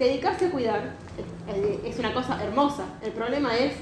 dedicarse 0.00 0.46
a 0.46 0.50
cuidar 0.50 0.94
eh, 1.48 1.80
es 1.84 1.98
una 1.98 2.12
cosa 2.12 2.42
hermosa. 2.42 2.84
El 3.02 3.12
problema 3.12 3.56
es, 3.56 3.74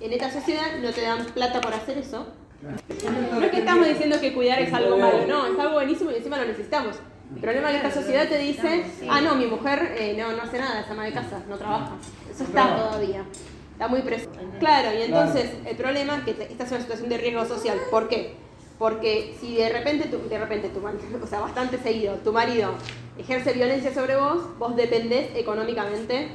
en 0.00 0.12
esta 0.12 0.30
sociedad 0.30 0.78
no 0.80 0.90
te 0.92 1.02
dan 1.02 1.26
plata 1.26 1.60
por 1.60 1.74
hacer 1.74 1.98
eso. 1.98 2.26
No 2.62 3.40
es 3.40 3.50
que 3.50 3.58
estamos 3.58 3.86
diciendo 3.86 4.20
que 4.20 4.32
cuidar 4.32 4.60
es 4.60 4.72
algo 4.72 4.96
malo, 4.96 5.26
no, 5.26 5.46
es 5.46 5.58
algo 5.58 5.74
buenísimo 5.74 6.10
y 6.10 6.16
encima 6.16 6.38
lo 6.38 6.44
necesitamos. 6.46 6.96
El 7.34 7.40
problema 7.40 7.70
es 7.70 7.80
que 7.80 7.88
esta 7.88 8.00
sociedad 8.00 8.28
te 8.28 8.38
dice, 8.38 8.84
ah, 9.10 9.20
no, 9.20 9.34
mi 9.34 9.46
mujer 9.46 9.94
eh, 9.98 10.16
no, 10.18 10.32
no 10.32 10.42
hace 10.42 10.58
nada, 10.58 10.80
es 10.80 10.90
ama 10.90 11.04
de 11.04 11.12
casa, 11.12 11.42
no 11.48 11.56
trabaja. 11.56 11.96
Eso 12.30 12.44
está 12.44 12.76
todavía. 12.76 13.24
Está 13.72 13.88
muy 13.88 14.00
presente. 14.02 14.58
Claro, 14.58 14.96
y 14.96 15.02
entonces 15.02 15.50
el 15.64 15.76
problema 15.76 16.16
es 16.16 16.24
que 16.24 16.42
esta 16.50 16.64
es 16.64 16.70
una 16.70 16.80
situación 16.80 17.08
de 17.08 17.18
riesgo 17.18 17.44
social. 17.44 17.78
¿Por 17.90 18.08
qué? 18.08 18.34
Porque 18.78 19.36
si 19.40 19.56
de 19.56 19.68
repente, 19.68 20.08
tu, 20.08 20.28
de 20.28 20.38
repente 20.38 20.68
tu 20.68 20.80
marido, 20.80 21.02
o 21.22 21.26
sea, 21.26 21.40
bastante 21.40 21.78
seguido, 21.78 22.14
tu 22.16 22.32
marido 22.32 22.74
ejerce 23.18 23.52
violencia 23.52 23.92
sobre 23.92 24.16
vos, 24.16 24.58
vos 24.58 24.76
dependés 24.76 25.34
económicamente 25.34 26.28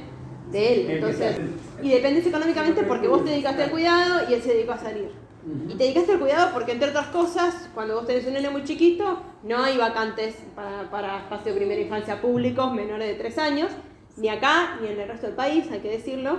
de 0.50 0.72
él. 0.72 0.90
Entonces, 0.90 1.36
y 1.82 1.90
dependés 1.90 2.26
económicamente 2.26 2.82
porque 2.82 3.08
vos 3.08 3.24
te 3.24 3.30
dedicaste 3.30 3.64
al 3.64 3.70
cuidado 3.70 4.30
y 4.30 4.34
él 4.34 4.42
se 4.42 4.54
dedicó 4.54 4.72
a 4.72 4.78
salir. 4.78 5.10
Y 5.68 5.74
te 5.74 5.84
dedicaste 5.84 6.12
al 6.12 6.20
cuidado 6.20 6.50
porque, 6.54 6.72
entre 6.72 6.88
otras 6.88 7.08
cosas, 7.08 7.68
cuando 7.74 7.96
vos 7.96 8.06
tenés 8.06 8.26
un 8.26 8.32
nene 8.32 8.48
muy 8.48 8.64
chiquito, 8.64 9.20
no 9.42 9.62
hay 9.62 9.76
vacantes 9.76 10.36
para, 10.54 10.90
para 10.90 11.18
espacio 11.18 11.52
de 11.52 11.58
primera 11.58 11.80
infancia 11.80 12.20
públicos 12.20 12.72
menores 12.72 13.08
de 13.08 13.14
3 13.14 13.38
años, 13.38 13.70
ni 14.16 14.28
acá 14.28 14.78
ni 14.80 14.88
en 14.88 15.00
el 15.00 15.08
resto 15.08 15.26
del 15.26 15.36
país, 15.36 15.70
hay 15.70 15.80
que 15.80 15.90
decirlo. 15.90 16.38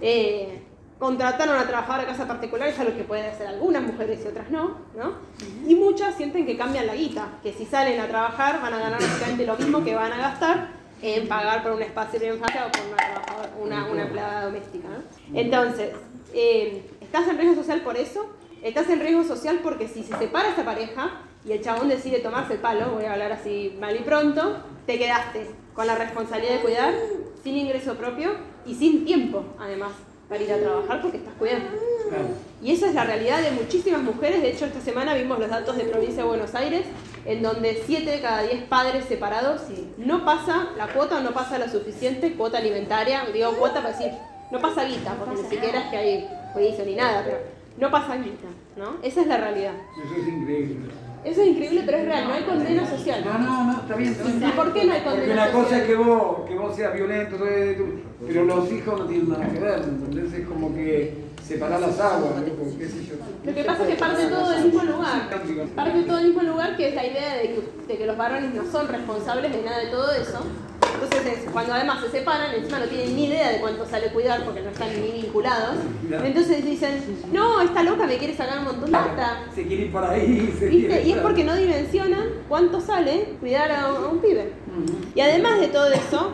Eh, 0.00 0.62
contrataron 1.00 1.56
a 1.56 1.66
trabajar 1.66 2.00
a 2.00 2.06
casa 2.06 2.28
particular, 2.28 2.68
es 2.68 2.78
algo 2.78 2.96
que 2.96 3.02
pueden 3.02 3.26
hacer 3.26 3.48
algunas 3.48 3.82
mujeres 3.82 4.20
y 4.24 4.28
otras 4.28 4.48
no, 4.50 4.76
¿no? 4.96 5.14
Y 5.66 5.74
muchas 5.74 6.14
sienten 6.14 6.46
que 6.46 6.56
cambian 6.56 6.86
la 6.86 6.94
guita, 6.94 7.26
que 7.42 7.52
si 7.52 7.66
salen 7.66 7.98
a 7.98 8.06
trabajar 8.06 8.62
van 8.62 8.74
a 8.74 8.78
ganar 8.78 9.00
básicamente 9.00 9.44
lo 9.46 9.56
mismo 9.56 9.82
que 9.82 9.96
van 9.96 10.12
a 10.12 10.18
gastar 10.18 10.68
en 11.02 11.26
pagar 11.26 11.64
por 11.64 11.72
un 11.72 11.82
espacio 11.82 12.20
de 12.20 12.28
infancia 12.28 12.66
o 12.66 12.70
por 12.70 13.66
una, 13.66 13.86
una, 13.88 14.02
empleada 14.02 14.44
doméstica. 14.44 14.88
Entonces, 15.32 15.90
eh, 16.32 16.84
¿Estás 17.10 17.26
en 17.26 17.38
riesgo 17.38 17.56
social 17.56 17.80
por 17.80 17.96
eso? 17.96 18.30
Estás 18.62 18.88
en 18.88 19.00
riesgo 19.00 19.24
social 19.24 19.58
porque 19.64 19.88
si 19.88 20.04
se 20.04 20.16
separa 20.16 20.50
esta 20.50 20.64
pareja 20.64 21.22
y 21.44 21.50
el 21.50 21.60
chabón 21.60 21.88
decide 21.88 22.20
tomarse 22.20 22.52
el 22.52 22.60
palo, 22.60 22.92
voy 22.92 23.04
a 23.04 23.14
hablar 23.14 23.32
así 23.32 23.76
mal 23.80 23.96
y 23.96 23.98
pronto, 24.04 24.58
te 24.86 24.96
quedaste 24.96 25.50
con 25.74 25.88
la 25.88 25.96
responsabilidad 25.96 26.58
de 26.58 26.60
cuidar, 26.60 26.94
sin 27.42 27.56
ingreso 27.56 27.96
propio 27.96 28.30
y 28.64 28.76
sin 28.76 29.04
tiempo, 29.04 29.44
además, 29.58 29.90
para 30.30 30.44
ir 30.44 30.52
a 30.52 30.58
trabajar 30.58 31.02
porque 31.02 31.16
estás 31.16 31.34
cuidando. 31.34 31.68
Y 32.62 32.72
esa 32.72 32.86
es 32.86 32.94
la 32.94 33.04
realidad 33.04 33.42
de 33.42 33.50
muchísimas 33.50 34.00
mujeres. 34.00 34.40
De 34.40 34.50
hecho, 34.50 34.64
esta 34.64 34.80
semana 34.80 35.12
vimos 35.14 35.40
los 35.40 35.50
datos 35.50 35.76
de 35.76 35.84
provincia 35.84 36.22
de 36.22 36.28
Buenos 36.28 36.54
Aires, 36.54 36.86
en 37.26 37.42
donde 37.42 37.82
7 37.84 38.08
de 38.08 38.20
cada 38.20 38.42
10 38.42 38.62
padres 38.64 39.06
separados 39.06 39.62
no 39.98 40.24
pasa 40.24 40.68
la 40.76 40.86
cuota 40.86 41.18
o 41.18 41.20
no 41.20 41.32
pasa 41.32 41.58
la 41.58 41.68
suficiente 41.68 42.34
cuota 42.34 42.58
alimentaria. 42.58 43.24
Digo 43.34 43.52
cuota 43.54 43.82
para 43.82 43.90
decir, 43.90 44.12
no 44.52 44.60
pasa 44.60 44.84
guita, 44.84 45.16
porque 45.16 45.42
ni 45.42 45.48
siquiera 45.48 45.80
es 45.80 45.90
que 45.90 45.96
hay 45.96 46.28
juicio 46.52 46.84
ni 46.84 46.94
nada, 46.94 47.24
pero 47.24 47.38
no 47.78 47.90
pasa 47.90 48.14
guita, 48.16 48.48
¿no? 48.76 48.98
Esa 49.02 49.22
es 49.22 49.26
la 49.26 49.36
realidad. 49.36 49.74
Eso 50.04 50.14
es 50.14 50.28
increíble. 50.28 51.09
Eso 51.24 51.42
es 51.42 51.48
increíble, 51.48 51.82
pero 51.84 51.98
es 51.98 52.04
real, 52.06 52.28
no 52.28 52.34
hay 52.34 52.42
condena 52.44 52.88
social. 52.88 53.22
No, 53.24 53.38
no, 53.38 53.64
no, 53.64 53.80
está 53.80 53.94
bien. 53.96 54.16
¿Y 54.40 54.50
por 54.52 54.72
qué 54.72 54.84
no 54.84 54.92
hay 54.92 55.00
condena 55.02 55.26
Porque 55.26 55.32
una 55.32 55.52
cosa 55.52 55.78
es 55.78 55.84
que 55.84 55.94
vos, 55.96 56.48
que 56.48 56.54
vos 56.54 56.76
seas 56.76 56.94
violento, 56.94 57.36
pero 58.26 58.44
los 58.44 58.72
hijos 58.72 59.00
no 59.00 59.06
tienen 59.06 59.28
nada 59.28 59.46
que 59.48 59.58
ver, 59.58 59.82
entonces 59.84 60.40
es 60.40 60.46
como 60.46 60.74
que 60.74 61.30
separar 61.46 61.80
las 61.80 61.98
aguas, 62.00 62.32
qué 62.78 62.88
sé 62.88 63.04
yo. 63.04 63.14
Lo 63.44 63.54
que 63.54 63.64
pasa 63.64 63.82
es 63.82 63.88
que 63.88 63.96
parte 63.96 64.26
todo 64.26 64.50
del 64.50 64.64
mismo 64.64 64.82
lugar. 64.84 65.28
Parte 65.74 66.02
todo 66.02 66.16
del 66.16 66.26
mismo 66.28 66.42
lugar 66.42 66.76
que 66.76 66.88
es 66.88 66.94
la 66.94 67.06
idea 67.06 67.34
de 67.34 67.42
que, 67.42 67.62
de 67.88 67.98
que 67.98 68.06
los 68.06 68.16
varones 68.16 68.54
no 68.54 68.64
son 68.70 68.88
responsables 68.88 69.52
de 69.52 69.62
nada 69.62 69.78
de 69.78 69.86
todo 69.88 70.12
eso 70.12 70.40
entonces, 71.02 71.48
cuando 71.52 71.72
además 71.72 72.00
se 72.02 72.10
separan, 72.10 72.54
encima 72.54 72.78
no 72.78 72.86
tienen 72.86 73.16
ni 73.16 73.26
idea 73.26 73.50
de 73.50 73.60
cuánto 73.60 73.86
sale 73.86 74.08
cuidar 74.08 74.44
porque 74.44 74.60
no 74.60 74.70
están 74.70 74.88
ni 75.00 75.12
vinculados. 75.22 75.76
Entonces 76.24 76.64
dicen, 76.64 77.00
no, 77.32 77.60
esta 77.60 77.82
loca 77.82 78.06
me 78.06 78.18
quiere 78.18 78.36
sacar 78.36 78.58
un 78.58 78.64
montón 78.64 78.84
de 78.84 78.90
plata. 78.90 79.44
Se 79.54 79.66
quiere 79.66 79.84
ir 79.84 79.92
por 79.92 80.04
ahí. 80.04 80.54
y 81.04 81.12
es 81.12 81.18
porque 81.18 81.44
no 81.44 81.54
dimensionan 81.54 82.24
cuánto 82.48 82.80
sale 82.80 83.36
cuidar 83.40 83.72
a 83.72 83.92
un 83.92 84.18
pibe. 84.20 84.52
Y 85.14 85.20
además 85.20 85.60
de 85.60 85.68
todo 85.68 85.90
eso, 85.92 86.32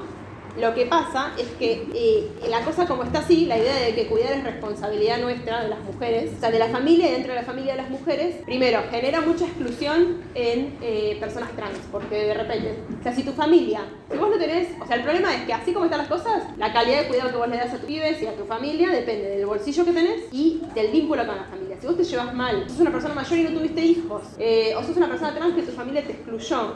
lo 0.59 0.75
que 0.75 0.87
pasa 0.87 1.33
es 1.39 1.49
que 1.59 1.87
eh, 1.95 2.31
la 2.49 2.63
cosa 2.63 2.87
como 2.87 3.03
está 3.03 3.19
así, 3.21 3.47
la 3.47 3.59
idea 3.59 3.75
de 3.75 3.95
que 3.95 4.07
cuidar 4.07 4.33
es 4.33 4.45
responsabilidad 4.45 5.19
nuestra, 5.19 5.63
de 5.63 5.69
las 5.69 5.81
mujeres, 5.81 6.33
o 6.37 6.41
sea, 6.41 6.51
de 6.51 6.59
la 6.59 6.69
familia 6.69 7.09
y 7.09 7.13
dentro 7.13 7.33
de 7.33 7.41
la 7.41 7.45
familia 7.45 7.73
de 7.73 7.83
las 7.83 7.91
mujeres, 7.91 8.37
primero, 8.45 8.81
genera 8.91 9.21
mucha 9.21 9.45
exclusión 9.45 10.23
en 10.35 10.77
eh, 10.81 11.17
personas 11.21 11.51
trans, 11.53 11.79
porque 11.93 12.17
de 12.17 12.35
repente, 12.35 12.75
o 12.99 13.03
sea, 13.03 13.13
si 13.13 13.23
tu 13.23 13.33
familia, 13.33 13.81
si 14.11 14.17
vos 14.17 14.31
no 14.31 14.39
tenés, 14.39 14.69
o 14.81 14.87
sea, 14.87 14.97
el 14.97 15.03
problema 15.03 15.35
es 15.35 15.43
que 15.45 15.53
así 15.53 15.73
como 15.73 15.85
están 15.85 15.99
las 15.99 16.09
cosas, 16.09 16.45
la 16.57 16.73
calidad 16.73 17.03
de 17.03 17.09
cuidado 17.09 17.31
que 17.31 17.37
vos 17.37 17.49
le 17.49 17.57
das 17.57 17.75
a 17.75 17.79
tu 17.79 17.87
pibes 17.87 18.23
y 18.23 18.27
a 18.27 18.35
tu 18.35 18.45
familia 18.45 18.91
depende 18.91 19.29
del 19.29 19.47
bolsillo 19.47 19.85
que 19.85 19.93
tenés 19.93 20.23
y 20.33 20.63
del 20.75 20.91
vínculo 20.91 21.27
con 21.27 21.37
la 21.37 21.45
familia. 21.45 21.66
Si 21.81 21.87
vos 21.87 21.97
te 21.97 22.05
llevas 22.05 22.35
mal, 22.35 22.69
sos 22.69 22.81
una 22.81 22.91
persona 22.91 23.15
mayor 23.15 23.39
y 23.39 23.45
no 23.45 23.51
tuviste 23.51 23.81
hijos, 23.85 24.23
eh, 24.39 24.75
o 24.77 24.83
sos 24.83 24.97
una 24.97 25.09
persona 25.09 25.35
trans 25.35 25.55
que 25.55 25.63
tu 25.63 25.73
familia 25.73 26.05
te 26.05 26.13
excluyó, 26.13 26.75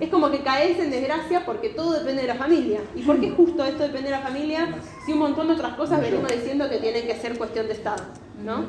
es 0.00 0.08
como 0.08 0.30
que 0.30 0.40
caes 0.42 0.78
en 0.78 0.90
desgracia 0.90 1.44
porque 1.44 1.70
todo 1.70 1.92
depende 1.92 2.22
de 2.22 2.28
la 2.28 2.34
familia. 2.34 2.80
¿Por 3.06 3.20
qué 3.20 3.30
justo 3.30 3.64
esto 3.64 3.84
depende 3.84 4.10
de 4.10 4.16
la 4.16 4.22
familia 4.22 4.74
si 5.04 5.12
un 5.12 5.18
montón 5.18 5.48
de 5.48 5.54
otras 5.54 5.74
cosas 5.74 6.00
venimos 6.00 6.30
diciendo 6.30 6.68
que 6.68 6.78
tienen 6.78 7.06
que 7.06 7.14
ser 7.16 7.38
cuestión 7.38 7.66
de 7.66 7.74
Estado? 7.74 8.02
¿no? 8.42 8.64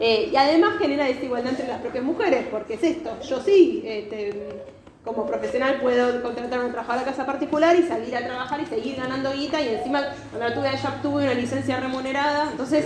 Eh, 0.00 0.30
y 0.32 0.36
además 0.36 0.78
genera 0.78 1.06
desigualdad 1.06 1.50
entre 1.50 1.66
las 1.66 1.80
propias 1.80 2.04
mujeres, 2.04 2.46
porque 2.50 2.74
es 2.74 2.84
esto, 2.84 3.10
yo 3.28 3.40
sí, 3.40 3.82
este, 3.84 4.62
como 5.04 5.26
profesional 5.26 5.80
puedo 5.80 6.22
contratar 6.22 6.60
a 6.60 6.66
un 6.66 6.70
trabajador 6.70 7.02
a 7.02 7.04
casa 7.06 7.26
particular 7.26 7.74
y 7.74 7.82
salir 7.82 8.14
a 8.14 8.24
trabajar 8.24 8.60
y 8.60 8.66
seguir 8.66 8.96
ganando 8.96 9.32
guita 9.32 9.60
y 9.60 9.68
encima 9.68 10.02
cuando 10.30 10.48
la 10.48 10.54
tuve 10.54 10.70
ya 10.80 10.88
obtuve 10.88 11.24
una 11.24 11.34
licencia 11.34 11.80
remunerada, 11.80 12.48
entonces 12.52 12.84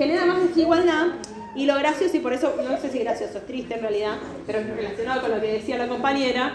genera 0.00 0.24
más 0.24 0.40
desigualdad 0.40 1.08
y 1.54 1.66
lo 1.66 1.74
gracioso, 1.74 2.16
y 2.16 2.20
por 2.20 2.32
eso, 2.32 2.54
no 2.66 2.80
sé 2.80 2.88
si 2.88 3.00
gracioso, 3.00 3.36
es 3.36 3.46
triste 3.46 3.74
en 3.74 3.82
realidad, 3.82 4.16
pero 4.46 4.60
es 4.60 4.66
relacionado 4.66 5.20
con 5.20 5.30
lo 5.30 5.40
que 5.42 5.52
decía 5.52 5.76
la 5.76 5.88
compañera, 5.88 6.54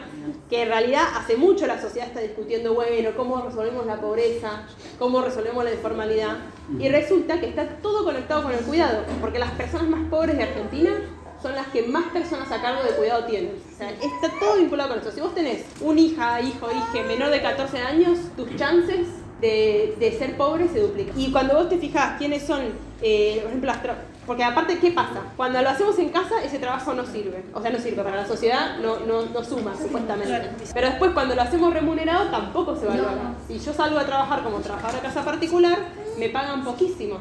que 0.49 0.63
en 0.63 0.69
realidad 0.69 1.03
hace 1.15 1.37
mucho 1.37 1.67
la 1.67 1.79
sociedad 1.79 2.07
está 2.07 2.21
discutiendo, 2.21 2.73
bueno, 2.73 3.11
cómo 3.15 3.39
resolvemos 3.43 3.85
la 3.85 4.01
pobreza, 4.01 4.63
cómo 4.97 5.21
resolvemos 5.21 5.63
la 5.63 5.73
informalidad, 5.73 6.37
y 6.79 6.89
resulta 6.89 7.39
que 7.39 7.49
está 7.49 7.67
todo 7.83 8.03
conectado 8.03 8.41
con 8.41 8.51
el 8.53 8.61
cuidado, 8.61 9.03
porque 9.21 9.37
las 9.37 9.51
personas 9.51 9.89
más 9.89 10.09
pobres 10.09 10.37
de 10.37 10.43
Argentina 10.43 10.91
son 11.39 11.53
las 11.53 11.67
que 11.67 11.83
más 11.83 12.05
personas 12.05 12.51
a 12.51 12.59
cargo 12.63 12.81
de 12.81 12.95
cuidado 12.95 13.25
tienen. 13.25 13.51
Está 13.79 14.39
todo 14.39 14.55
vinculado 14.57 14.89
con 14.89 14.99
eso. 14.99 15.11
Si 15.11 15.21
vos 15.21 15.35
tenés 15.35 15.65
un 15.81 15.99
hija, 15.99 16.41
hijo, 16.41 16.67
hija 16.71 17.03
menor 17.05 17.29
de 17.29 17.43
14 17.43 17.77
años, 17.77 18.17
tus 18.35 18.55
chances 18.55 19.07
de, 19.45 19.95
de 19.99 20.11
ser 20.17 20.37
pobre 20.37 20.67
se 20.67 20.79
duplican. 20.79 21.19
Y 21.19 21.31
cuando 21.31 21.55
vos 21.55 21.69
te 21.69 21.77
fijas 21.77 22.17
quiénes 22.17 22.43
son, 22.43 22.61
eh, 23.01 23.39
por 23.41 23.49
ejemplo, 23.49 23.67
las 23.67 23.81
porque 24.25 24.43
aparte, 24.43 24.79
¿qué 24.79 24.91
pasa? 24.91 25.21
Cuando 25.37 25.61
lo 25.61 25.69
hacemos 25.69 25.99
en 25.99 26.09
casa, 26.09 26.43
ese 26.43 26.57
trabajo 26.57 26.93
no 26.93 27.05
sirve. 27.05 27.43
O 27.53 27.61
sea, 27.61 27.69
no 27.69 27.77
sirve 27.77 28.01
para 28.01 28.15
la 28.15 28.25
sociedad, 28.25 28.77
no, 28.79 28.99
no, 29.01 29.27
no 29.27 29.43
suma, 29.43 29.75
supuestamente. 29.79 30.49
Pero 30.73 30.89
después, 30.89 31.11
cuando 31.11 31.35
lo 31.35 31.41
hacemos 31.43 31.71
remunerado, 31.73 32.31
tampoco 32.31 32.75
se 32.75 32.87
valora. 32.87 33.35
Si 33.47 33.59
yo 33.59 33.71
salgo 33.71 33.99
a 33.99 34.05
trabajar 34.05 34.43
como 34.43 34.59
trabajadora 34.59 34.99
de 34.99 35.07
casa 35.07 35.23
particular, 35.23 35.77
me 36.17 36.29
pagan 36.29 36.63
poquísimo. 36.63 37.19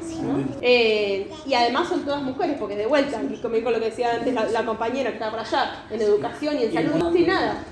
Eh, 0.62 1.30
y 1.44 1.52
además 1.52 1.88
son 1.88 2.04
todas 2.04 2.22
mujeres, 2.22 2.56
porque 2.58 2.76
de 2.76 2.86
vuelta, 2.86 3.20
y 3.22 3.62
con 3.62 3.72
lo 3.72 3.80
que 3.80 3.86
decía 3.86 4.14
antes 4.14 4.32
la, 4.32 4.64
compañera 4.64 5.10
que 5.10 5.16
está 5.16 5.30
por 5.30 5.40
allá, 5.40 5.84
en 5.90 6.00
educación 6.00 6.58
y 6.58 6.64
en 6.64 6.72
salud, 6.72 6.94
no 6.94 7.10
tiene 7.10 7.34
nada. 7.34 7.64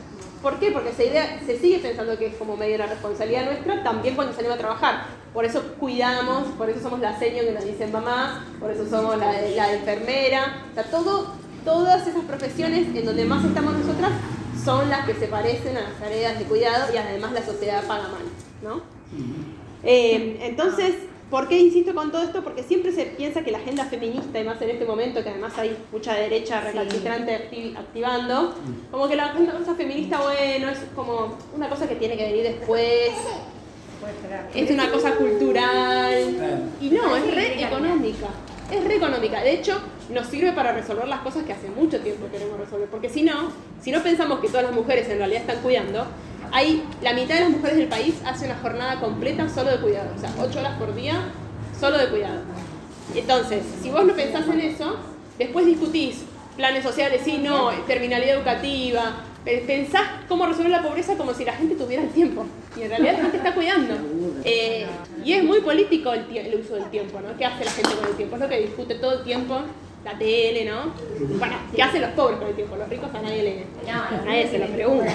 ¿Por 0.42 0.58
qué? 0.58 0.72
Porque 0.72 0.91
esa 0.91 1.04
idea 1.04 1.41
se 1.47 1.58
sigue 1.58 1.78
pensando 1.78 2.19
que 2.19 2.26
es 2.26 2.34
como 2.34 2.56
medio 2.56 2.75
una 2.75 2.86
responsabilidad 2.86 3.44
nuestra, 3.44 3.82
también 3.84 4.16
cuando 4.16 4.34
salimos 4.34 4.56
a 4.56 4.58
trabajar. 4.58 5.04
Por 5.32 5.44
eso 5.44 5.62
cuidamos, 5.78 6.48
por 6.58 6.69
eso 6.69 6.80
somos 6.80 7.00
la 7.00 7.19
seño 7.19 7.42
que 7.42 7.53
nos 7.53 7.64
dicen 7.64 7.92
mamá, 7.92 8.44
por 8.58 8.70
eso 8.70 8.88
somos 8.88 9.16
la, 9.16 9.32
la 9.32 9.72
enfermera. 9.72 10.64
O 10.72 10.75
sea, 10.75 10.84
todo, 10.84 11.32
todas 11.64 12.06
esas 12.06 12.25
profesiones 12.25 12.88
en 12.94 13.06
donde 13.06 13.25
más 13.25 13.44
estamos 13.44 13.72
nosotras 13.75 14.10
son 14.64 14.91
las 14.91 15.06
que 15.06 15.14
se 15.14 15.26
parecen 15.26 15.76
a 15.76 15.82
las 15.82 15.94
tareas 15.94 16.38
de 16.38 16.44
cuidado 16.44 16.92
y 16.92 16.97
además 16.97 17.32
la 17.32 17.44
sociedad 17.44 17.84
paga 17.86 18.08
mal. 18.08 18.22
¿no? 18.62 18.82
Eh, 19.82 20.38
entonces, 20.43 20.94
¿Por 21.32 21.49
qué 21.49 21.58
insisto 21.58 21.94
con 21.94 22.12
todo 22.12 22.25
esto? 22.25 22.44
Porque 22.44 22.62
siempre 22.62 22.93
se 22.93 23.06
piensa 23.06 23.43
que 23.43 23.50
la 23.50 23.56
agenda 23.56 23.87
feminista, 23.87 24.38
y 24.38 24.44
más 24.44 24.61
en 24.61 24.69
este 24.69 24.84
momento, 24.84 25.23
que 25.23 25.31
además 25.31 25.56
hay 25.56 25.75
mucha 25.90 26.12
derecha 26.12 26.61
recalcitrante 26.61 27.73
activando, 27.75 28.55
como 28.90 29.08
que 29.08 29.17
la 29.17 29.29
agenda 29.31 29.55
feminista, 29.75 30.20
bueno, 30.20 30.69
es 30.69 30.81
como 30.94 31.38
una 31.56 31.70
cosa 31.70 31.88
que 31.88 31.94
tiene 31.94 32.19
que 32.19 32.25
venir 32.25 32.43
después, 32.43 33.12
es 34.55 34.70
una 34.73 34.90
cosa 34.90 35.14
cultural, 35.14 36.70
y 36.82 36.90
no, 36.90 37.17
es 37.17 37.35
re 37.35 37.64
económica, 37.64 38.26
es 38.70 38.85
re 38.85 38.96
económica. 38.96 39.40
De 39.40 39.55
hecho, 39.55 39.81
nos 40.11 40.26
sirve 40.26 40.52
para 40.52 40.73
resolver 40.73 41.08
las 41.08 41.20
cosas 41.20 41.44
que 41.44 41.55
hace 41.55 41.70
mucho 41.70 41.99
tiempo 42.00 42.26
queremos 42.31 42.61
resolver, 42.61 42.88
porque 42.90 43.08
si 43.08 43.23
no, 43.23 43.50
si 43.81 43.90
no 43.90 44.02
pensamos 44.02 44.40
que 44.40 44.49
todas 44.49 44.64
las 44.64 44.75
mujeres 44.75 45.08
en 45.08 45.17
realidad 45.17 45.40
están 45.40 45.62
cuidando, 45.62 46.06
hay, 46.52 46.84
la 47.00 47.14
mitad 47.14 47.34
de 47.34 47.40
las 47.40 47.50
mujeres 47.50 47.76
del 47.78 47.88
país 47.88 48.14
hace 48.25 48.44
una 48.46 48.56
jornada 48.56 49.00
completa 49.00 49.49
solo 49.49 49.70
de 49.70 49.78
cuidado, 49.78 50.10
o 50.14 50.20
sea, 50.20 50.31
8 50.38 50.58
horas 50.60 50.78
por 50.78 50.94
día 50.94 51.14
solo 51.78 51.99
de 51.99 52.08
cuidado. 52.08 52.43
Entonces, 53.14 53.64
si 53.82 53.90
vos 53.90 54.04
no 54.04 54.14
pensás 54.14 54.46
en 54.46 54.60
eso, 54.60 54.96
después 55.38 55.66
discutís 55.66 56.25
planes 56.56 56.84
sociales, 56.84 57.22
sí, 57.25 57.38
no, 57.38 57.70
terminalidad 57.87 58.37
educativa, 58.37 59.16
pensás 59.44 60.02
cómo 60.28 60.46
resolver 60.46 60.70
la 60.70 60.82
pobreza 60.82 61.16
como 61.16 61.34
si 61.34 61.44
la 61.44 61.54
gente 61.54 61.75
tuviera 61.75 62.02
el 62.02 62.10
tiempo. 62.10 62.44
Y 62.76 62.82
en 62.82 62.90
realidad 62.90 63.14
la 63.14 63.22
gente 63.22 63.37
está 63.38 63.54
cuidando. 63.54 63.94
Eh, 64.44 64.87
y 65.25 65.32
es 65.32 65.44
muy 65.44 65.60
político 65.60 66.12
el, 66.12 66.25
el, 66.37 66.60
uso 66.60 66.75
del 66.75 66.90
tiempo, 66.90 67.20
¿no? 67.20 67.37
¿Qué 67.37 67.44
hace 67.44 67.64
la 67.64 67.70
gente 67.70 67.94
con 67.94 68.08
el 68.08 68.16
tiempo? 68.16 68.37
Es 68.37 68.43
lo 68.43 68.49
que 68.49 68.60
discute 68.60 68.94
todo 68.96 69.19
el 69.19 69.25
tiempo 69.25 69.60
la 70.04 70.19
tele, 70.19 70.64
¿no? 70.64 70.93
Bueno, 71.38 71.54
¿qué 71.75 71.82
hacen 71.82 72.02
los 72.02 72.10
pobres 72.12 72.38
con 72.38 72.49
el 72.49 72.54
tiempo? 72.54 72.76
Los 72.76 72.88
ricos 72.88 73.14
a 73.14 73.22
nadie 73.22 73.43
le. 73.43 73.66
nadie 74.25 74.49
se 74.49 74.58
lo 74.58 74.66
pregunta. 74.66 75.12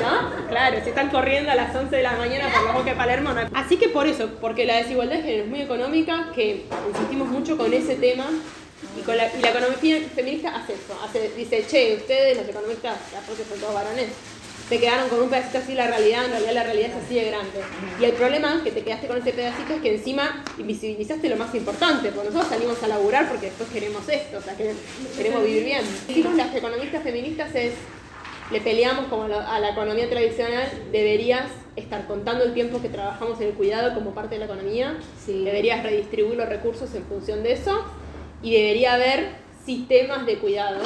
¿No? 0.00 0.48
Claro, 0.48 0.78
si 0.82 0.88
están 0.88 1.10
corriendo 1.10 1.50
a 1.50 1.54
las 1.54 1.74
11 1.74 1.94
de 1.94 2.02
la 2.02 2.12
mañana 2.12 2.48
por 2.50 2.62
los 2.62 2.72
bosques 2.74 2.92
de 2.92 2.98
Palermo. 2.98 3.30
Así 3.52 3.76
que 3.76 3.88
por 3.88 4.06
eso, 4.06 4.30
porque 4.40 4.64
la 4.64 4.76
desigualdad 4.76 5.16
de 5.16 5.22
género 5.22 5.44
es 5.44 5.50
muy 5.50 5.60
económica, 5.60 6.30
que 6.34 6.64
insistimos 6.88 7.28
mucho 7.28 7.56
con 7.56 7.72
ese 7.72 7.96
tema. 7.96 8.26
Y, 8.98 9.00
con 9.02 9.16
la, 9.16 9.34
y 9.34 9.40
la 9.40 9.50
economía 9.50 10.00
feminista 10.14 10.54
hace 10.54 10.74
eso. 10.74 10.98
Hace, 11.02 11.30
dice, 11.34 11.64
che, 11.66 11.96
ustedes, 11.96 12.36
los 12.36 12.48
economistas, 12.48 12.96
porque 13.26 13.42
son 13.44 13.58
todos 13.58 13.74
varones, 13.74 14.08
te 14.68 14.80
quedaron 14.80 15.08
con 15.08 15.22
un 15.22 15.30
pedacito 15.30 15.58
así 15.58 15.74
la 15.74 15.86
realidad, 15.86 16.24
en 16.24 16.30
realidad 16.32 16.54
la 16.54 16.62
realidad 16.64 16.90
es 16.90 17.04
así 17.04 17.14
de 17.14 17.24
grande. 17.26 17.60
Y 18.00 18.04
el 18.04 18.12
problema 18.12 18.62
que 18.64 18.72
te 18.72 18.82
quedaste 18.82 19.06
con 19.06 19.18
ese 19.18 19.32
pedacito 19.32 19.74
es 19.74 19.80
que 19.80 19.94
encima 19.94 20.44
invisibilizaste 20.58 21.28
lo 21.28 21.36
más 21.36 21.54
importante, 21.54 22.10
porque 22.10 22.30
nosotros 22.30 22.50
salimos 22.50 22.82
a 22.82 22.88
laburar 22.88 23.28
porque 23.28 23.46
después 23.46 23.68
queremos 23.70 24.08
esto, 24.08 24.38
o 24.38 24.40
sea, 24.40 24.56
queremos 24.56 25.44
vivir 25.44 25.64
bien. 25.64 25.82
Decimos 26.08 26.34
las 26.34 26.54
economistas 26.54 27.02
feministas 27.04 27.54
es, 27.54 27.74
le 28.50 28.60
peleamos 28.60 29.06
como 29.06 29.24
a 29.24 29.60
la 29.60 29.70
economía 29.70 30.10
tradicional, 30.10 30.68
deberías 30.90 31.46
estar 31.76 32.06
contando 32.06 32.44
el 32.44 32.54
tiempo 32.54 32.82
que 32.82 32.88
trabajamos 32.88 33.40
en 33.40 33.48
el 33.48 33.54
cuidado 33.54 33.94
como 33.94 34.14
parte 34.14 34.34
de 34.34 34.40
la 34.40 34.44
economía, 34.46 34.96
deberías 35.26 35.82
redistribuir 35.84 36.36
los 36.36 36.48
recursos 36.48 36.92
en 36.94 37.04
función 37.04 37.42
de 37.44 37.52
eso, 37.52 37.84
y 38.42 38.52
debería 38.52 38.94
haber 38.94 39.28
sistemas 39.64 40.26
de 40.26 40.38
cuidado 40.38 40.80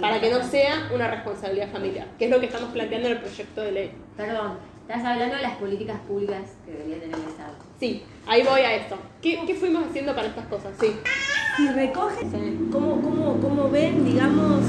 para 0.00 0.20
que 0.20 0.30
no 0.30 0.42
sea 0.42 0.88
una 0.94 1.08
responsabilidad 1.08 1.70
familiar, 1.70 2.06
que 2.18 2.26
es 2.26 2.30
lo 2.30 2.40
que 2.40 2.46
estamos 2.46 2.70
planteando 2.70 3.08
en 3.08 3.14
el 3.14 3.20
proyecto 3.20 3.60
de 3.60 3.72
ley. 3.72 3.92
Perdón, 4.16 4.58
estás 4.82 5.04
hablando 5.04 5.36
de 5.36 5.42
las 5.42 5.56
políticas 5.56 6.00
públicas 6.00 6.42
que 6.64 6.72
debería 6.72 7.00
tener 7.00 7.16
el 7.16 7.28
Estado. 7.28 7.54
Sí, 7.78 8.02
ahí 8.26 8.42
voy 8.42 8.60
a 8.60 8.74
esto. 8.74 8.96
¿Qué, 9.22 9.40
qué 9.46 9.54
fuimos 9.54 9.86
haciendo 9.86 10.14
para 10.14 10.28
estas 10.28 10.46
cosas? 10.46 10.72
Sí. 10.80 10.96
Si 11.56 11.68
recogen, 11.68 12.70
¿cómo, 12.70 13.00
cómo, 13.02 13.40
cómo 13.40 13.68
ven, 13.68 14.04
digamos, 14.04 14.60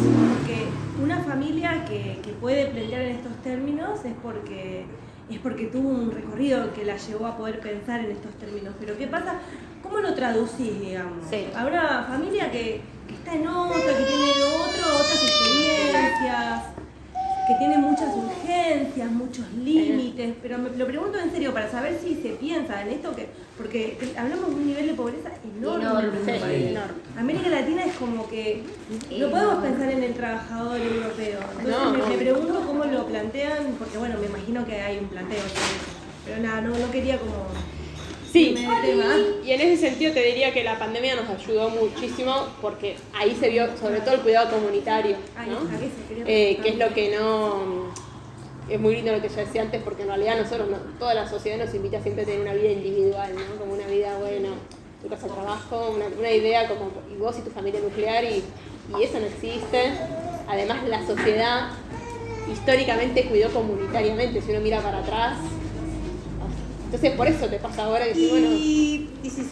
que 0.48 0.66
una 1.04 1.20
familia 1.20 1.86
que, 1.86 2.20
que 2.24 2.32
puede 2.34 2.68
plantear 2.68 3.02
en 3.02 3.16
estos 3.16 3.36
términos 3.44 4.04
es 4.06 4.14
porque 4.22 4.86
es 5.30 5.38
porque 5.40 5.68
tuvo 5.68 5.90
un 5.90 6.12
recorrido 6.12 6.74
que 6.74 6.84
la 6.84 6.98
llevó 6.98 7.28
a 7.28 7.38
poder 7.38 7.60
pensar 7.60 8.00
en 8.00 8.12
estos 8.12 8.34
términos. 8.36 8.74
Pero 8.80 8.98
¿qué 8.98 9.08
pasa? 9.08 9.36
¿Cómo 9.90 10.02
lo 10.02 10.14
traducís, 10.14 10.80
digamos? 10.80 11.18
Sí. 11.30 11.48
A 11.56 11.66
una 11.66 12.04
familia 12.04 12.52
que, 12.52 12.82
que 13.08 13.14
está 13.16 13.34
en 13.34 13.48
otro, 13.48 13.76
que 13.76 14.06
tiene 14.06 14.32
otro, 14.44 14.96
otras 14.96 15.24
experiencias, 15.24 16.64
que 17.48 17.56
tiene 17.56 17.80
muchas 17.80 18.16
urgencias, 18.16 19.12
muchos 19.12 19.52
límites, 19.54 20.36
pero 20.44 20.60
me 20.60 20.70
lo 20.70 20.86
pregunto 20.86 21.18
en 21.18 21.32
serio 21.32 21.52
para 21.52 21.72
saber 21.72 21.98
si 22.00 22.22
se 22.22 22.30
piensa 22.34 22.84
en 22.84 22.90
esto, 22.90 23.16
que 23.16 23.30
porque 23.58 23.98
hablamos 24.16 24.50
de 24.50 24.56
un 24.56 24.68
nivel 24.68 24.88
de 24.88 24.94
pobreza 24.94 25.32
enorme. 25.58 25.86
enorme. 26.70 26.94
América 27.18 27.50
Latina 27.50 27.86
es 27.86 27.96
como 27.96 28.30
que 28.30 28.62
no 29.18 29.32
podemos 29.32 29.64
pensar 29.64 29.90
en 29.90 30.04
el 30.04 30.14
trabajador 30.14 30.80
europeo. 30.80 31.40
Entonces 31.60 32.08
me, 32.08 32.18
pregunto 32.18 32.64
cómo 32.68 32.86
lo 32.86 33.08
plantean, 33.08 33.76
porque 33.80 33.98
bueno, 33.98 34.20
me 34.20 34.28
imagino 34.28 34.64
que 34.68 34.80
hay 34.80 35.00
un 35.00 35.08
planteo 35.08 35.42
Pero 36.26 36.44
nada, 36.44 36.62
no, 36.62 36.78
no 36.78 36.92
quería 36.92 37.18
como 37.18 37.48
Sí, 38.32 38.56
y 39.44 39.52
en 39.52 39.62
ese 39.62 39.90
sentido 39.90 40.14
te 40.14 40.24
diría 40.24 40.54
que 40.54 40.64
la 40.64 40.78
pandemia 40.78 41.16
nos 41.16 41.30
ayudó 41.30 41.70
muchísimo 41.70 42.48
porque 42.62 42.96
ahí 43.14 43.36
se 43.40 43.50
vio 43.50 43.76
sobre 43.78 44.02
todo 44.02 44.16
el 44.16 44.22
cuidado 44.22 44.52
comunitario, 44.52 45.18
¿no? 45.48 45.60
Eh, 46.28 46.60
que 46.62 46.70
es 46.70 46.78
lo 46.78 46.94
que 46.94 47.18
no... 47.18 47.92
Es 48.70 48.80
muy 48.80 48.96
lindo 48.96 49.12
lo 49.12 49.20
que 49.20 49.30
ya 49.30 49.38
decía 49.38 49.64
antes 49.64 49.82
porque 49.82 50.04
en 50.04 50.10
realidad 50.10 50.38
nosotros, 50.38 50.68
toda 51.00 51.16
la 51.16 51.28
sociedad 51.28 51.58
nos 51.58 51.74
invita 51.74 52.04
siempre 52.04 52.22
a 52.22 52.26
tener 52.28 52.42
una 52.42 52.54
vida 52.54 52.72
individual, 52.72 53.34
¿no? 53.34 53.60
Como 53.60 53.74
una 53.74 53.88
vida, 53.88 54.16
bueno, 54.20 54.50
tu 55.02 55.10
casa 55.10 55.26
de 55.26 55.34
trabajo, 55.34 55.96
una, 56.20 56.32
idea 56.32 56.68
como 56.68 56.92
y 57.12 57.16
vos 57.18 57.36
y 57.40 57.42
tu 57.42 57.50
familia 57.50 57.80
nuclear 57.82 58.24
y, 58.26 58.44
y 59.00 59.04
eso 59.04 59.20
no 59.20 59.26
existe. 59.26 59.92
Además 60.48 60.88
la 60.88 61.06
sociedad 61.08 61.70
históricamente 62.52 63.26
cuidó 63.26 63.50
comunitariamente, 63.50 64.40
si 64.42 64.52
uno 64.52 64.60
mira 64.60 64.82
para 64.82 65.00
atrás, 65.00 65.38
entonces 66.90 67.12
por 67.12 67.28
eso 67.28 67.46
te 67.46 67.60
pasa 67.60 67.84
ahora 67.84 68.12
que 68.12 68.20
y, 68.20 68.30
bueno... 68.30 68.48
Y 68.50 69.30
si 69.30 69.48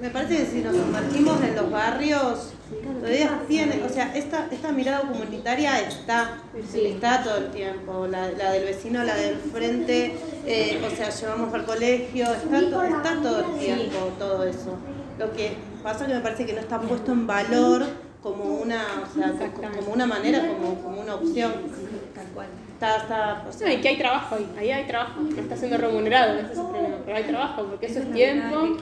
me 0.00 0.08
parece 0.08 0.38
que 0.38 0.46
si 0.46 0.60
nos 0.62 0.74
sumergimos 0.74 1.42
en 1.42 1.54
los 1.54 1.70
barrios, 1.70 2.54
todavía 2.98 3.42
tiene, 3.46 3.82
o 3.84 3.90
sea, 3.90 4.16
esta, 4.16 4.48
esta 4.50 4.72
mirada 4.72 5.02
comunitaria 5.02 5.80
está, 5.80 6.38
está 6.74 7.22
todo 7.22 7.36
el 7.36 7.50
tiempo, 7.50 8.06
la, 8.06 8.28
del 8.28 8.64
vecino, 8.64 9.04
la 9.04 9.16
del 9.16 9.36
frente, 9.36 10.16
eh, 10.46 10.80
o 10.82 10.96
sea, 10.96 11.10
llevamos 11.10 11.52
al 11.52 11.66
colegio, 11.66 12.24
está, 12.24 12.58
está 12.58 13.22
todo 13.22 13.40
el 13.40 13.58
tiempo 13.58 13.96
todo 14.18 14.44
eso. 14.44 14.78
Lo 15.18 15.30
que 15.34 15.56
pasa 15.82 16.04
es 16.04 16.08
que 16.08 16.14
me 16.14 16.20
parece 16.20 16.46
que 16.46 16.54
no 16.54 16.60
está 16.60 16.80
puesto 16.80 17.12
en 17.12 17.26
valor 17.26 17.84
como 18.22 18.44
una, 18.44 18.82
o 19.04 19.14
sea, 19.14 19.52
como 19.52 19.92
una 19.92 20.06
manera, 20.06 20.40
como, 20.40 20.82
como 20.82 21.02
una 21.02 21.16
opción. 21.16 21.52
Tal 22.14 22.26
cual. 22.28 22.46
Está, 22.78 23.44
está, 23.50 23.72
y 23.72 23.80
que 23.80 23.88
hay 23.88 23.98
trabajo 23.98 24.36
ahí, 24.36 24.48
ahí 24.56 24.70
hay 24.70 24.84
trabajo, 24.86 25.20
no 25.20 25.40
está 25.40 25.56
siendo 25.56 25.78
remunerado, 25.78 26.38
ese 26.38 26.52
es 26.52 26.58
el 26.58 26.66
problema, 26.66 26.96
pero 27.04 27.16
hay 27.16 27.24
trabajo, 27.24 27.64
porque 27.64 27.86
eso 27.86 27.98
es 27.98 28.12
tiempo. 28.12 28.76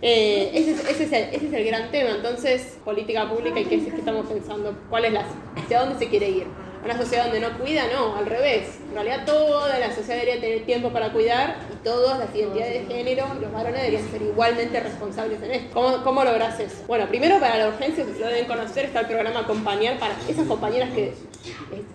Eh, 0.00 0.50
ese, 0.54 0.70
es, 0.70 0.88
ese, 0.88 1.04
es 1.04 1.12
el, 1.12 1.34
ese 1.34 1.46
es 1.48 1.52
el 1.52 1.66
gran 1.66 1.90
tema, 1.90 2.12
entonces, 2.12 2.78
política 2.82 3.28
pública 3.28 3.60
y 3.60 3.66
qué 3.66 3.74
es 3.74 3.84
que 3.84 3.98
estamos 3.98 4.24
pensando, 4.26 4.74
cuál 4.88 5.04
es 5.04 5.12
la, 5.12 5.26
hacia 5.54 5.80
dónde 5.80 5.98
se 5.98 6.08
quiere 6.08 6.30
ir 6.30 6.46
una 6.86 6.96
sociedad 6.96 7.24
donde 7.24 7.40
no 7.40 7.58
cuida, 7.58 7.82
no, 7.92 8.16
al 8.16 8.26
revés. 8.26 8.78
En 8.88 8.94
realidad 8.94 9.24
toda 9.26 9.76
la 9.78 9.92
sociedad 9.92 10.20
debería 10.20 10.40
tener 10.40 10.64
tiempo 10.64 10.90
para 10.90 11.12
cuidar 11.12 11.56
y 11.72 11.84
todas 11.84 12.18
las 12.18 12.32
identidades 12.32 12.88
de 12.88 12.94
género, 12.94 13.26
los 13.40 13.52
varones 13.52 13.82
deberían 13.82 14.08
ser 14.08 14.22
igualmente 14.22 14.78
responsables 14.78 15.42
en 15.42 15.50
esto. 15.50 15.74
¿Cómo, 15.74 16.04
cómo 16.04 16.24
logras 16.24 16.58
eso? 16.60 16.84
Bueno, 16.86 17.06
primero 17.08 17.40
para 17.40 17.58
la 17.58 17.68
urgencia, 17.68 18.04
si 18.04 18.20
lo 18.20 18.28
deben 18.28 18.46
conocer, 18.46 18.84
está 18.86 19.00
el 19.00 19.06
programa 19.06 19.40
Acompañar 19.40 19.98
para 19.98 20.14
esas 20.28 20.46
compañeras 20.46 20.90
que 20.90 21.12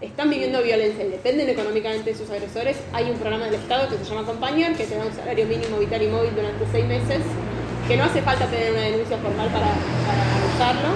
están 0.01 0.29
viviendo 0.29 0.61
violencia 0.61 1.05
y 1.05 1.09
dependen 1.09 1.49
económicamente 1.49 2.11
de 2.11 2.17
sus 2.17 2.29
agresores. 2.29 2.77
Hay 2.91 3.09
un 3.09 3.17
programa 3.17 3.45
del 3.45 3.55
Estado 3.55 3.88
que 3.88 3.97
se 3.97 4.03
llama 4.03 4.21
Acompañar, 4.21 4.75
que 4.75 4.83
te 4.83 4.95
da 4.95 5.05
un 5.05 5.13
salario 5.13 5.45
mínimo 5.45 5.77
vital 5.77 6.01
y 6.01 6.07
móvil 6.07 6.35
durante 6.35 6.65
seis 6.69 6.85
meses, 6.85 7.21
que 7.88 7.95
no 7.95 8.03
hace 8.03 8.21
falta 8.21 8.45
tener 8.47 8.73
una 8.73 8.81
denuncia 8.81 9.17
formal 9.17 9.47
para, 9.47 9.67
para 9.67 10.53
usarlo 10.53 10.89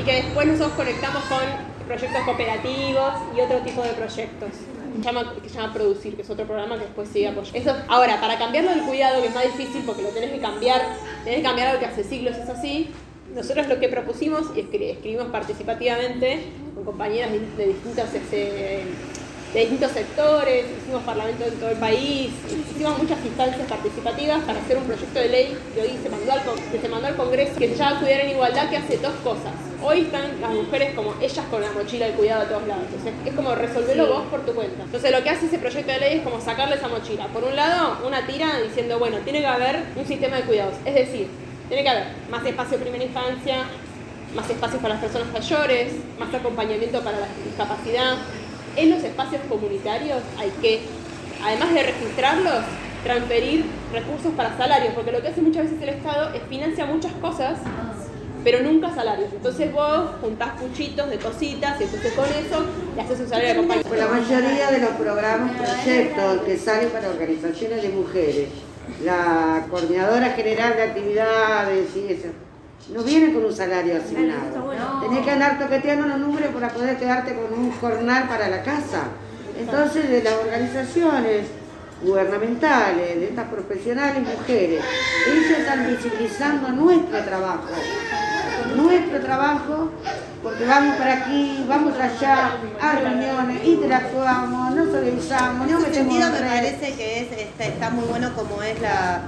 y 0.00 0.04
que 0.04 0.22
después 0.22 0.46
nosotros 0.46 0.72
conectamos 0.72 1.22
con 1.24 1.71
proyectos 1.82 2.22
cooperativos 2.24 3.12
y 3.36 3.40
otro 3.40 3.58
tipo 3.58 3.82
de 3.82 3.90
proyectos. 3.90 4.50
Que 4.94 5.48
llama, 5.48 5.72
Producir, 5.72 6.16
que 6.16 6.22
es 6.22 6.30
otro 6.30 6.44
programa 6.44 6.76
que 6.76 6.84
después 6.84 7.08
sigue 7.08 7.28
apoyando. 7.28 7.58
Eso, 7.58 7.74
ahora, 7.88 8.20
para 8.20 8.38
cambiarlo 8.38 8.70
del 8.70 8.82
cuidado, 8.82 9.22
que 9.22 9.28
es 9.28 9.34
más 9.34 9.44
difícil 9.44 9.82
porque 9.86 10.02
lo 10.02 10.10
tenés 10.10 10.32
que 10.32 10.40
cambiar, 10.40 10.82
tenés 11.24 11.38
que 11.38 11.44
cambiar 11.44 11.68
algo 11.68 11.80
que 11.80 11.86
hace 11.86 12.04
siglos 12.04 12.36
es 12.36 12.48
así, 12.48 12.90
nosotros 13.34 13.68
lo 13.68 13.80
que 13.80 13.88
propusimos 13.88 14.46
y 14.54 14.60
escribimos 14.60 15.28
participativamente 15.28 16.42
con 16.74 16.84
compañeras 16.84 17.30
de 17.30 17.66
distintos 17.66 18.12
este, 18.12 18.82
de 19.52 19.60
distintos 19.60 19.92
sectores, 19.92 20.64
hicimos 20.80 21.02
parlamento 21.02 21.44
en 21.44 21.54
todo 21.56 21.70
el 21.70 21.76
país, 21.76 22.30
hicimos 22.70 22.98
muchas 22.98 23.22
instancias 23.24 23.68
participativas 23.68 24.42
para 24.44 24.58
hacer 24.58 24.78
un 24.78 24.84
proyecto 24.84 25.18
de 25.18 25.28
ley 25.28 25.58
que 25.74 25.82
hoy 25.82 25.98
se 26.02 26.08
mandó 26.08 26.32
al, 26.32 26.40
que 26.70 26.78
se 26.78 26.88
mandó 26.88 27.08
al 27.08 27.16
Congreso 27.16 27.58
que 27.58 27.68
se 27.68 27.76
llama 27.76 28.00
Cuidar 28.00 28.20
en 28.20 28.30
Igualdad, 28.30 28.70
que 28.70 28.76
hace 28.78 28.96
dos 28.96 29.12
cosas. 29.22 29.52
Hoy 29.82 30.02
están 30.02 30.40
las 30.40 30.52
mujeres 30.52 30.94
como 30.94 31.14
ellas 31.20 31.44
con 31.50 31.60
la 31.60 31.70
mochila 31.72 32.06
de 32.06 32.12
cuidado 32.12 32.42
a 32.42 32.48
todos 32.48 32.66
lados. 32.66 32.84
Entonces 32.86 33.12
es 33.26 33.34
como 33.34 33.54
resolverlo 33.54 34.06
vos 34.06 34.22
por 34.30 34.46
tu 34.46 34.54
cuenta. 34.54 34.84
Entonces 34.84 35.10
lo 35.10 35.22
que 35.22 35.30
hace 35.30 35.46
ese 35.46 35.58
proyecto 35.58 35.92
de 35.92 35.98
ley 35.98 36.18
es 36.18 36.22
como 36.22 36.40
sacarle 36.40 36.76
esa 36.76 36.88
mochila. 36.88 37.26
Por 37.26 37.44
un 37.44 37.54
lado, 37.54 37.98
una 38.06 38.26
tira 38.26 38.58
diciendo, 38.60 38.98
bueno, 38.98 39.18
tiene 39.18 39.40
que 39.40 39.46
haber 39.46 39.82
un 39.96 40.06
sistema 40.06 40.36
de 40.36 40.42
cuidados. 40.44 40.74
Es 40.84 40.94
decir, 40.94 41.28
tiene 41.68 41.82
que 41.82 41.88
haber 41.88 42.06
más 42.30 42.46
espacio 42.46 42.78
de 42.78 42.84
primera 42.84 43.04
infancia, 43.04 43.64
más 44.34 44.48
espacios 44.48 44.80
para 44.80 44.94
las 44.94 45.02
personas 45.02 45.28
mayores, 45.32 45.92
más 46.18 46.32
acompañamiento 46.32 47.00
para 47.02 47.20
la 47.20 47.26
discapacidad, 47.44 48.16
en 48.76 48.90
los 48.90 49.02
espacios 49.02 49.42
comunitarios 49.48 50.22
hay 50.38 50.50
que, 50.60 50.80
además 51.42 51.74
de 51.74 51.82
registrarlos, 51.82 52.64
transferir 53.04 53.64
recursos 53.92 54.32
para 54.34 54.56
salarios, 54.56 54.94
porque 54.94 55.12
lo 55.12 55.20
que 55.20 55.28
hace 55.28 55.40
muchas 55.40 55.64
veces 55.64 55.82
el 55.82 55.88
Estado 55.90 56.34
es 56.34 56.42
financia 56.48 56.86
muchas 56.86 57.12
cosas, 57.14 57.58
pero 58.44 58.60
nunca 58.60 58.94
salarios. 58.94 59.32
Entonces 59.32 59.72
vos 59.72 60.10
juntás 60.20 60.60
puchitos 60.60 61.10
de 61.10 61.18
cositas 61.18 61.80
y 61.80 61.84
entonces 61.84 62.12
con 62.12 62.26
eso 62.26 62.64
le 62.94 63.02
haces 63.02 63.20
un 63.20 63.28
salario 63.28 63.62
de 63.62 63.96
la 63.96 64.08
mayoría 64.08 64.70
de 64.70 64.78
los 64.78 64.90
programas, 64.90 65.52
proyectos 65.56 66.42
que 66.42 66.56
salen 66.56 66.90
para 66.90 67.08
organizaciones 67.08 67.82
de 67.82 67.88
mujeres, 67.90 68.48
la 69.04 69.66
coordinadora 69.70 70.30
general 70.30 70.76
de 70.76 70.82
actividades 70.82 71.96
y 71.96 72.12
eso, 72.12 72.28
no 72.90 73.02
viene 73.02 73.32
con 73.32 73.44
un 73.44 73.54
salario 73.54 73.96
asignado. 73.96 74.70
Tenés 75.00 75.24
que 75.24 75.30
andar 75.30 75.58
toqueteando 75.58 76.06
los 76.08 76.18
números 76.18 76.52
para 76.52 76.68
poder 76.68 76.96
quedarte 76.98 77.34
con 77.34 77.58
un 77.58 77.70
jornal 77.72 78.28
para 78.28 78.48
la 78.48 78.62
casa. 78.62 79.04
Entonces, 79.58 80.08
de 80.08 80.22
las 80.22 80.34
organizaciones 80.34 81.46
gubernamentales, 82.02 83.20
de 83.20 83.24
estas 83.26 83.48
profesionales 83.48 84.22
mujeres, 84.22 84.82
ellos 85.26 85.58
están 85.58 85.86
visibilizando 85.86 86.68
nuestro 86.70 87.18
trabajo. 87.22 87.68
Nuestro 88.76 89.20
trabajo 89.20 89.90
porque 90.42 90.64
vamos 90.66 90.96
para 90.96 91.12
aquí, 91.18 91.64
vamos 91.68 91.94
allá, 91.98 92.50
a 92.80 92.92
reuniones, 92.96 93.64
interactuamos, 93.64 94.74
nos 94.74 94.88
organizamos, 94.88 95.70
nos 95.70 95.80
metemos 95.80 95.96
sentido 95.96 96.26
en 96.26 96.32
me 96.32 96.40
parece 96.40 96.94
que 96.94 97.20
es, 97.20 97.32
este, 97.32 97.68
está 97.68 97.90
muy 97.90 98.04
bueno 98.04 98.32
como 98.34 98.62
es 98.62 98.80
la... 98.80 99.22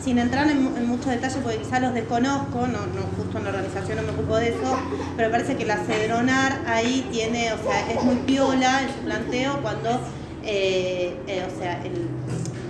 Sin 0.00 0.18
entrar 0.20 0.48
en, 0.48 0.58
en 0.58 0.86
muchos 0.86 1.06
detalles 1.06 1.38
porque 1.42 1.58
quizás 1.58 1.82
los 1.82 1.92
desconozco, 1.92 2.68
no, 2.68 2.78
no, 2.86 3.02
justo 3.16 3.38
en 3.38 3.44
la 3.44 3.50
organización 3.50 3.96
no 3.96 4.04
me 4.04 4.10
ocupo 4.10 4.36
de 4.36 4.50
eso, 4.50 4.78
pero 5.16 5.28
me 5.28 5.32
parece 5.32 5.56
que 5.56 5.66
la 5.66 5.76
Cedronar 5.78 6.60
ahí 6.66 7.08
tiene, 7.10 7.52
o 7.52 7.58
sea, 7.58 7.90
es 7.90 8.02
muy 8.04 8.14
piola 8.18 8.82
en 8.82 8.88
su 8.88 9.00
planteo 9.00 9.60
cuando, 9.60 10.00
eh, 10.44 11.16
eh, 11.26 11.46
o 11.52 11.58
sea, 11.60 11.82
el, 11.84 12.06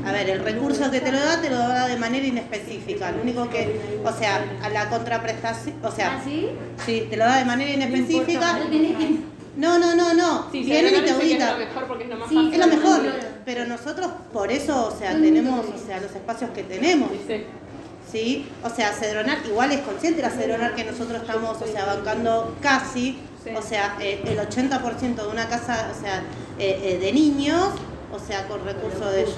a 0.06 0.12
ver, 0.12 0.30
el 0.30 0.40
recurso 0.44 0.90
que 0.90 1.00
te 1.00 1.10
lo 1.12 1.18
da, 1.18 1.40
te 1.40 1.50
lo 1.50 1.56
da 1.58 1.86
de 1.88 1.96
manera 1.96 2.26
inespecífica. 2.26 3.10
Lo 3.12 3.22
único 3.22 3.48
que, 3.50 4.00
o 4.04 4.12
sea, 4.12 4.44
a 4.62 4.68
la 4.70 4.88
contraprestación, 4.88 5.76
o 5.82 5.90
sea, 5.90 6.18
¿Ah, 6.18 6.22
sí? 6.24 6.48
sí, 6.86 7.06
te 7.10 7.16
lo 7.16 7.24
da 7.24 7.38
de 7.38 7.44
manera 7.44 7.70
inespecífica. 7.72 8.58
No 9.56 9.78
No, 9.78 9.78
no, 9.78 9.94
no, 9.96 10.14
no. 10.14 10.46
Sí, 10.52 10.62
Vienen 10.62 10.92
y 10.94 10.96
te 10.98 11.02
que 11.04 11.10
es 11.10 11.16
auditan. 11.16 11.52
lo 11.58 11.66
mejor 11.66 11.86
porque 11.88 12.04
es 12.04 12.10
lo 12.10 12.16
más 12.16 12.28
Sí, 12.28 12.34
fácil. 12.36 12.52
Es 12.54 12.58
lo 12.60 12.66
mejor, 12.68 13.00
pero 13.44 13.64
nosotros 13.66 14.08
por 14.32 14.52
eso, 14.52 14.86
o 14.94 14.96
sea, 14.98 15.12
tenemos, 15.12 15.66
o 15.66 15.86
sea, 15.86 16.00
los 16.00 16.12
espacios 16.14 16.50
que 16.50 16.62
tenemos, 16.62 17.10
Sí. 18.10 18.46
O 18.64 18.70
sea, 18.70 18.90
Cedronar, 18.92 19.36
igual 19.46 19.70
es 19.70 19.80
consciente 19.80 20.22
la 20.22 20.30
Cedronar 20.30 20.74
que 20.74 20.82
nosotros 20.84 21.20
estamos, 21.20 21.60
o 21.60 21.66
sea, 21.66 21.84
bancando 21.84 22.56
casi, 22.62 23.18
o 23.54 23.60
sea, 23.60 23.96
eh, 24.00 24.22
el 24.24 24.38
80% 24.38 25.14
de 25.24 25.28
una 25.28 25.46
casa, 25.48 25.90
o 25.94 26.00
sea, 26.00 26.22
eh, 26.58 26.80
eh, 26.84 26.98
de 26.98 27.12
niños, 27.12 27.68
o 28.10 28.18
sea, 28.18 28.48
con 28.48 28.64
recursos 28.64 29.12
de 29.12 29.20
ellos, 29.22 29.36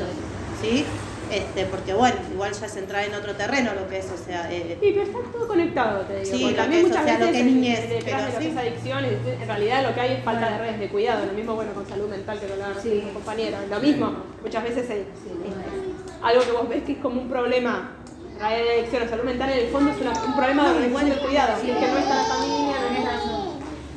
¿sí? 0.61 0.85
Este, 1.31 1.65
porque 1.67 1.95
bueno, 1.95 2.17
igual 2.33 2.53
ya 2.53 2.67
es 2.67 2.77
entrar 2.77 3.05
en 3.05 3.15
otro 3.15 3.37
terreno 3.37 3.71
lo 3.73 3.89
que 3.89 3.99
es, 4.01 4.07
o 4.11 4.17
sea, 4.19 4.51
eh, 4.53 4.77
Sí, 4.81 4.91
pero 4.93 5.03
está 5.05 5.19
todo 5.33 5.47
conectado, 5.47 6.01
te 6.01 6.21
digo. 6.25 6.25
Sí, 6.37 6.43
porque 6.43 6.51
lo 6.57 6.57
también 6.63 6.71
que 6.83 6.87
es, 6.87 6.89
muchas 6.89 7.03
o 7.03 7.07
sea, 7.07 7.15
lo 7.15 7.27
veces 7.27 7.33
que 7.33 7.39
es 7.41 7.47
niñez, 7.55 7.89
detrás 7.89 8.03
pero 8.05 8.17
de 8.17 8.23
lo 8.33 8.33
sí. 8.33 8.39
que 8.45 8.51
es 8.51 8.57
adicción, 8.57 9.05
en 9.05 9.47
realidad 9.47 9.83
lo 9.89 9.95
que 9.95 10.01
hay 10.01 10.13
es 10.15 10.25
falta 10.25 10.51
de 10.51 10.59
redes 10.59 10.81
de 10.81 10.89
cuidado. 10.89 11.27
Lo 11.27 11.33
mismo, 11.33 11.55
bueno, 11.55 11.73
con 11.73 11.87
salud 11.89 12.09
mental 12.09 12.41
que 12.41 12.49
lo 12.49 12.55
hablaba 12.55 12.75
Sí. 12.83 13.01
con 13.05 13.15
compañero. 13.15 13.59
Lo 13.71 13.79
mismo, 13.81 14.13
muchas 14.43 14.65
veces 14.65 14.91
es, 14.91 15.07
algo 16.23 16.43
que 16.43 16.51
vos 16.53 16.69
ves 16.69 16.83
que 16.83 16.93
es 16.93 16.99
como 16.99 17.21
un 17.21 17.29
problema. 17.29 17.93
La 18.41 18.49
adicción 18.49 19.03
o 19.05 19.09
salud 19.09 19.25
mental 19.25 19.51
en 19.51 19.59
el 19.59 19.69
fondo 19.69 19.91
es 19.93 20.01
una- 20.01 20.25
un 20.25 20.35
problema 20.35 20.65
de 20.65 20.71
organización 20.71 21.11
del 21.11 21.19
cuidado. 21.21 21.53
Es 21.59 21.63
que 21.63 21.73
no 21.73 21.99
está 21.99 22.15
la 22.17 22.25
familia, 22.25 22.77
no 22.91 22.97
está... 22.99 23.21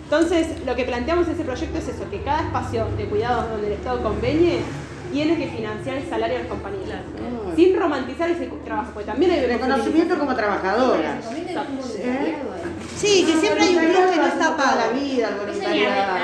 Entonces, 0.04 0.48
lo 0.68 0.76
que 0.76 0.84
planteamos 0.86 1.28
en 1.28 1.34
ese 1.34 1.44
proyecto 1.44 1.78
es 1.80 1.88
eso, 1.88 2.08
que 2.12 2.22
cada 2.22 2.42
espacio 2.44 2.86
de 2.98 3.06
cuidados 3.06 3.50
donde 3.50 3.68
el 3.68 3.74
Estado 3.74 4.04
convenie 4.04 4.60
tiene 5.14 5.38
que 5.38 5.48
financiar 5.48 5.98
el 5.98 6.10
salario 6.10 6.38
de 6.38 6.44
los 6.44 6.52
compañeros. 6.52 7.00
Sin 7.56 7.80
romantizar 7.80 8.30
ese 8.32 8.48
trabajo, 8.66 8.92
porque 8.94 9.06
también 9.12 9.32
hay 9.32 9.46
Reconocimiento 9.46 10.18
como 10.18 10.36
trabajadora. 10.36 11.20
sí, 12.98 13.26
que 13.26 13.38
siempre 13.38 13.64
hay 13.64 13.76
un 13.76 13.86
plus 13.86 14.06
que 14.12 14.18
no 14.18 14.28
está 14.28 14.56
toda 14.58 14.76
la 14.76 14.84
pago. 14.86 15.00
vida, 15.00 15.30
el 15.30 15.36
voluntariado. 15.36 16.16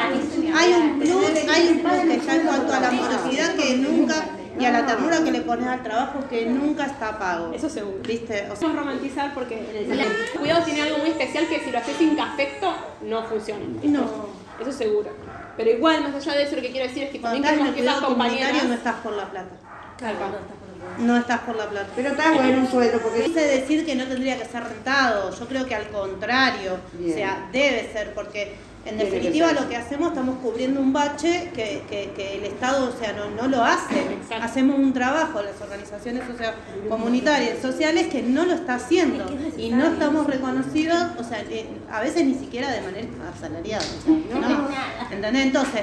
Hay 0.56 0.74
un 0.74 1.00
plus, 1.00 1.26
hay 1.54 1.68
un 1.70 1.80
plus 1.80 2.00
que 2.08 2.14
está 2.16 2.36
en 2.36 2.42
cuanto 2.48 2.74
a 2.74 2.80
la 2.80 2.92
morosidad 2.92 3.56
que 3.56 3.78
nunca, 3.78 4.16
y 4.60 4.66
a 4.66 4.72
la 4.72 4.86
ternura 4.86 5.24
que 5.24 5.32
le 5.32 5.42
pones 5.42 5.68
al 5.68 5.84
trabajo 5.84 6.20
que 6.30 6.48
nunca 6.48 6.86
está 6.86 7.18
pago. 7.20 7.54
Eso 7.54 7.70
seguro. 7.70 8.00
¿Viste? 8.08 8.48
O 8.52 8.56
sea, 8.56 8.70
romantizar 8.70 9.34
porque 9.36 9.60
el 9.90 10.40
cuidado 10.40 10.64
tiene 10.66 10.82
algo 10.82 10.98
muy 10.98 11.10
especial 11.10 11.48
que 11.48 11.60
si 11.60 11.72
lo 11.72 11.78
haces 11.78 11.96
sin 11.98 12.20
afecto 12.20 12.74
no 13.04 13.24
funciona. 13.24 13.66
no. 13.84 14.40
Eso 14.60 14.72
seguro. 14.74 15.10
Pero 15.60 15.72
igual, 15.72 16.02
más 16.04 16.16
allá 16.16 16.38
de 16.38 16.44
eso, 16.44 16.56
lo 16.56 16.62
que 16.62 16.72
quiero 16.72 16.88
decir 16.88 17.04
es 17.04 17.10
que 17.10 17.20
Cuando 17.20 17.42
también 17.42 17.54
estás 17.54 17.60
en 17.60 17.68
el 17.68 17.74
cuidado 17.74 18.08
comunitario 18.08 18.64
no 18.64 18.74
estás 18.76 18.96
por 19.04 19.12
la 19.12 19.30
plata. 19.30 19.50
Claro, 19.98 20.16
no, 20.18 20.38
está 20.38 20.56
por 20.56 20.70
lo 20.70 21.06
No 21.06 21.18
estás 21.18 21.40
por 21.42 21.56
la 21.58 21.70
plata. 21.70 21.88
Pero 21.98 22.10
está 22.12 22.32
bueno 22.32 22.60
un 22.60 22.72
sueldo, 22.72 23.00
porque 23.02 23.24
Quise 23.24 23.42
decir 23.42 23.86
que 23.86 23.94
no 23.94 24.06
tendría 24.06 24.38
que 24.38 24.46
ser 24.46 24.64
rentado, 24.64 25.38
yo 25.38 25.48
creo 25.50 25.66
que 25.66 25.76
al 25.76 25.90
contrario, 25.90 26.78
Bien. 26.94 27.12
o 27.12 27.14
sea, 27.14 27.50
debe 27.52 27.92
ser, 27.92 28.14
porque 28.14 28.56
en 28.86 28.98
definitiva 28.98 29.52
lo 29.54 29.68
que 29.70 29.76
hacemos 29.76 30.10
estamos 30.10 30.38
cubriendo 30.40 30.80
un 30.80 30.94
bache 30.94 31.52
que, 31.54 31.84
que- 31.90 32.12
que 32.16 32.38
el 32.38 32.46
Estado, 32.46 32.90
o 32.90 32.98
sea, 33.00 33.14
no, 33.14 33.30
no 33.30 33.48
lo 33.48 33.64
hace. 33.64 34.00
Exacto. 34.00 34.44
Hacemos 34.46 34.80
un 34.80 34.94
trabajo, 34.94 35.42
las 35.42 35.60
organizaciones 35.62 36.24
socio- 36.26 36.54
comunitarias, 36.90 37.60
sociales, 37.62 38.08
que 38.08 38.24
no 38.24 38.46
lo 38.46 38.54
está 38.54 38.76
haciendo. 38.76 39.26
Y 39.58 39.70
no 39.72 39.86
estamos 39.88 40.26
reconocidos, 40.28 41.04
o 41.20 41.24
sea, 41.24 41.42
eh, 41.50 41.68
a 41.92 42.00
veces 42.02 42.26
ni 42.26 42.34
siquiera 42.36 42.72
de 42.72 42.82
manera 42.82 43.08
asalariada. 43.36 43.84
o 43.84 44.04
sea, 44.04 44.40
no. 44.40 44.68
¿Entendés? 45.12 45.46
Entonces, 45.46 45.82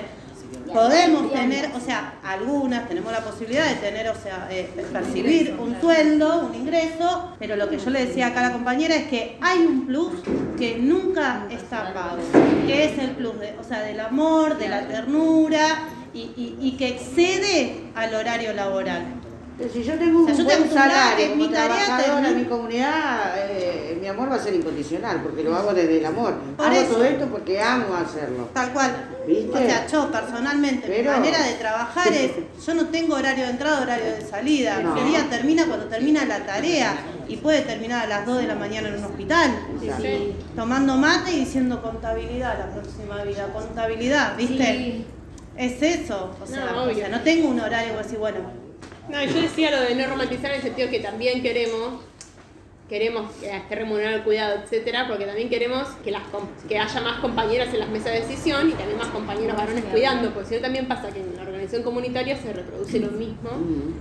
podemos 0.73 1.33
tener, 1.33 1.71
o 1.75 1.81
sea, 1.81 2.15
algunas 2.25 2.89
tenemos 2.89 3.13
la 3.13 3.21
posibilidad 3.21 3.69
de 3.69 3.75
tener, 3.77 4.09
o 4.09 4.15
sea, 4.15 4.49
eh, 4.51 4.69
percibir 4.93 5.57
un 5.59 5.81
sueldo, 5.81 6.47
un 6.49 6.55
ingreso, 6.55 7.33
pero 7.39 7.57
lo 7.57 7.69
que 7.69 7.79
yo 7.79 7.91
le 7.91 8.07
decía 8.07 8.29
acá 8.29 8.41
a 8.41 8.49
la 8.49 8.53
compañera 8.53 8.95
es 8.95 9.09
que 9.09 9.39
hay 9.41 9.59
un 9.61 9.87
plus 9.87 10.13
que 10.59 10.79
nunca 10.79 11.47
está 11.51 11.93
pago, 11.95 12.19
que 12.67 12.85
es 12.85 12.99
el 12.99 13.11
plus, 13.11 13.39
de, 13.41 13.55
o 13.61 13.65
sea, 13.65 13.81
del 13.83 14.01
amor, 14.01 14.59
de 14.59 14.69
la 14.69 14.87
ternura 14.87 15.67
y, 16.15 16.21
y- 16.37 16.57
y 16.61 16.77
que 16.77 16.89
excede 16.89 17.85
al 17.95 18.15
horario 18.15 18.53
laboral. 18.55 19.05
Si 19.73 19.83
yo 19.83 19.95
tengo 19.95 20.19
un 20.19 20.25
O 20.25 20.27
sea, 20.27 20.37
yo 20.37 20.45
buen 20.45 20.71
salario 20.71 21.31
como 21.31 21.43
mi 21.47 21.51
tarea 21.51 21.85
trabajadora 21.87 22.29
en 22.29 22.37
mi 22.37 22.45
comunidad, 22.45 23.35
eh, 23.39 23.97
mi 23.99 24.07
amor 24.07 24.31
va 24.31 24.35
a 24.35 24.39
ser 24.39 24.55
incondicional, 24.55 25.23
porque 25.23 25.43
lo 25.43 25.57
hago 25.57 25.73
desde 25.73 25.99
el 25.99 26.05
amor. 26.05 26.35
Por 26.59 26.67
hago 26.67 26.77
eso. 26.77 26.93
todo 26.93 27.05
esto 27.05 27.27
porque 27.27 27.63
amo 27.63 27.95
hacerlo. 27.95 28.51
Tal 28.53 28.73
cual. 28.75 29.09
¿Viste? 29.27 29.51
O 29.57 29.59
sea, 29.59 29.87
yo 29.87 30.13
personalmente, 30.13 30.87
Pero- 30.87 31.13
mi 31.13 31.19
manera 31.19 31.43
de 31.43 31.55
trabajar 31.55 32.13
es, 32.13 32.33
yo 32.67 32.75
no 32.75 32.87
tengo 32.89 33.15
horario 33.17 33.45
de 33.45 33.51
entrada, 33.51 33.81
horario 33.81 34.05
de 34.13 34.21
salida. 34.21 34.81
No. 34.83 34.95
Mi 34.95 35.09
día 35.11 35.27
termina 35.31 35.65
cuando 35.67 35.87
termina 35.87 36.27
la 36.27 36.45
tarea 36.45 36.95
y 37.27 37.37
puede 37.37 37.63
terminar 37.63 38.05
a 38.05 38.09
las 38.09 38.27
2 38.27 38.39
de 38.39 38.47
la 38.49 38.55
mañana 38.57 38.89
en 38.89 38.97
un 38.99 39.05
hospital. 39.05 39.51
Tomando 40.55 40.97
mate 40.97 41.33
y 41.33 41.41
diciendo 41.41 41.81
contabilidad 41.83 42.59
la 42.59 42.67
próxima 42.73 43.23
vida, 43.25 43.49
contabilidad, 43.53 44.37
¿viste? 44.37 44.65
Sí. 44.67 45.05
Es 45.57 45.83
eso. 45.83 46.37
O 46.43 46.47
sea, 46.47 46.73
No, 46.73 46.83
o 46.85 46.95
sea, 46.95 47.09
no 47.09 47.21
tengo 47.23 47.49
un 47.49 47.59
horario 47.59 47.97
decir, 47.97 48.19
bueno, 48.19 48.41
No, 49.09 49.23
yo 49.25 49.41
decía 49.41 49.71
lo 49.71 49.81
de 49.83 49.95
no 49.95 50.07
romantizar 50.09 50.51
en 50.51 50.57
el 50.57 50.63
sentido 50.63 50.91
que 50.91 51.01
también 51.01 51.43
queremos 51.43 52.01
queremos 52.89 53.33
que 53.41 53.51
esté 53.51 53.75
remunerado 53.75 54.15
el 54.15 54.23
cuidado, 54.23 54.61
etcétera, 54.63 55.07
porque 55.09 55.25
también 55.27 55.49
queremos 55.49 55.89
que 56.05 56.13
las 56.13 56.23
com- 56.29 56.47
que 56.69 56.79
haya 56.79 57.01
más 57.01 57.19
compañeras 57.19 57.75
en 57.75 57.81
las 57.81 57.89
mesas 57.89 58.13
de 58.13 58.21
decisión 58.21 58.69
y 58.69 58.75
también 58.75 58.97
más 58.97 59.09
compañeros 59.09 59.57
varones 59.57 59.83
cuidando, 59.87 60.31
porque 60.33 60.51
si 60.51 60.55
no 60.55 60.61
también 60.61 60.87
pasa 60.87 61.09
que 61.11 61.19
en 61.19 61.35
la 61.35 61.43
organización 61.43 61.83
comunitaria 61.83 62.37
se 62.37 62.53
reproduce 62.53 63.01
lo 63.01 63.11
mismo 63.11 63.51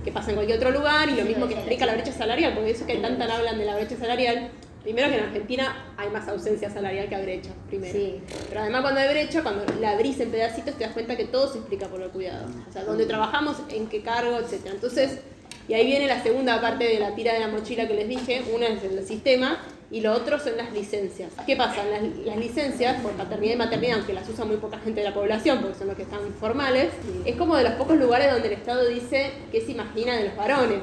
que 0.04 0.12
pasa 0.12 0.30
en 0.30 0.36
cualquier 0.36 0.58
otro 0.58 0.70
lugar 0.70 1.08
y 1.08 1.16
lo 1.16 1.24
mismo 1.24 1.48
que 1.48 1.54
explica 1.54 1.84
la 1.84 1.94
brecha 1.94 2.12
salarial, 2.12 2.54
porque 2.54 2.70
eso 2.70 2.86
que 2.86 2.94
tanto 2.98 3.24
hablan 3.24 3.58
de 3.58 3.64
la 3.64 3.74
brecha 3.74 3.96
salarial, 3.96 4.50
primero 4.86 5.08
que 5.08 5.16
en 5.16 5.24
Argentina 5.24 5.94
hay 5.96 6.08
más 6.10 6.28
ausencia 6.28 6.70
salarial 6.70 7.08
que 7.08 7.20
brecha, 7.20 7.50
primero. 7.66 7.92
Sí. 7.92 8.20
Pero 8.48 8.60
además 8.60 8.82
cuando 8.82 9.00
hay 9.00 9.08
brecha, 9.08 9.42
cuando 9.42 9.64
la 9.80 9.90
abrís 9.90 10.20
en 10.20 10.30
pedacitos, 10.30 10.76
te 10.76 10.84
das 10.84 10.92
cuenta 10.92 11.16
que 11.16 11.24
todo 11.24 11.50
se 11.50 11.58
explica 11.58 11.88
por 11.88 12.00
el 12.00 12.10
cuidado. 12.10 12.46
O 12.68 12.72
sea, 12.72 12.84
dónde 12.84 13.04
trabajamos, 13.04 13.56
en 13.68 13.88
qué 13.88 14.02
cargo, 14.02 14.38
etcétera. 14.38 14.76
Entonces, 14.76 15.18
y 15.66 15.74
ahí 15.74 15.86
viene 15.86 16.06
la 16.06 16.22
segunda 16.22 16.60
parte 16.60 16.84
de 16.84 17.00
la 17.00 17.16
tira 17.16 17.32
de 17.32 17.40
la 17.40 17.48
mochila 17.48 17.88
que 17.88 17.94
les 17.94 18.08
dije. 18.08 18.44
Una 18.54 18.68
es 18.68 18.84
el 18.84 19.04
sistema 19.04 19.58
y 19.90 20.02
lo 20.02 20.12
otro 20.12 20.38
son 20.38 20.56
las 20.56 20.72
licencias. 20.72 21.32
¿Qué 21.44 21.56
pasa? 21.56 21.82
Las, 21.84 22.02
las 22.24 22.36
licencias 22.36 23.02
por 23.02 23.10
paternidad 23.14 23.54
y 23.54 23.56
maternidad, 23.56 23.96
aunque 23.96 24.12
las 24.12 24.28
usa 24.28 24.44
muy 24.44 24.58
poca 24.58 24.78
gente 24.78 25.00
de 25.00 25.08
la 25.08 25.14
población, 25.14 25.62
porque 25.62 25.76
son 25.76 25.88
los 25.88 25.96
que 25.96 26.04
están 26.04 26.32
formales, 26.38 26.90
es 27.24 27.34
como 27.34 27.56
de 27.56 27.64
los 27.64 27.72
pocos 27.72 27.96
lugares 27.96 28.30
donde 28.30 28.46
el 28.46 28.54
Estado 28.54 28.86
dice 28.86 29.32
qué 29.50 29.60
se 29.62 29.72
imagina 29.72 30.16
de 30.16 30.26
los 30.26 30.36
varones. 30.36 30.82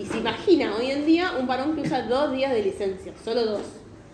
Y 0.00 0.06
se 0.06 0.16
imagina 0.18 0.74
hoy 0.76 0.90
en 0.90 1.04
día 1.04 1.32
un 1.38 1.46
varón 1.46 1.74
que 1.76 1.82
usa 1.82 2.02
dos 2.02 2.32
días 2.32 2.52
de 2.52 2.62
licencia, 2.62 3.12
solo 3.22 3.44
dos. 3.44 3.60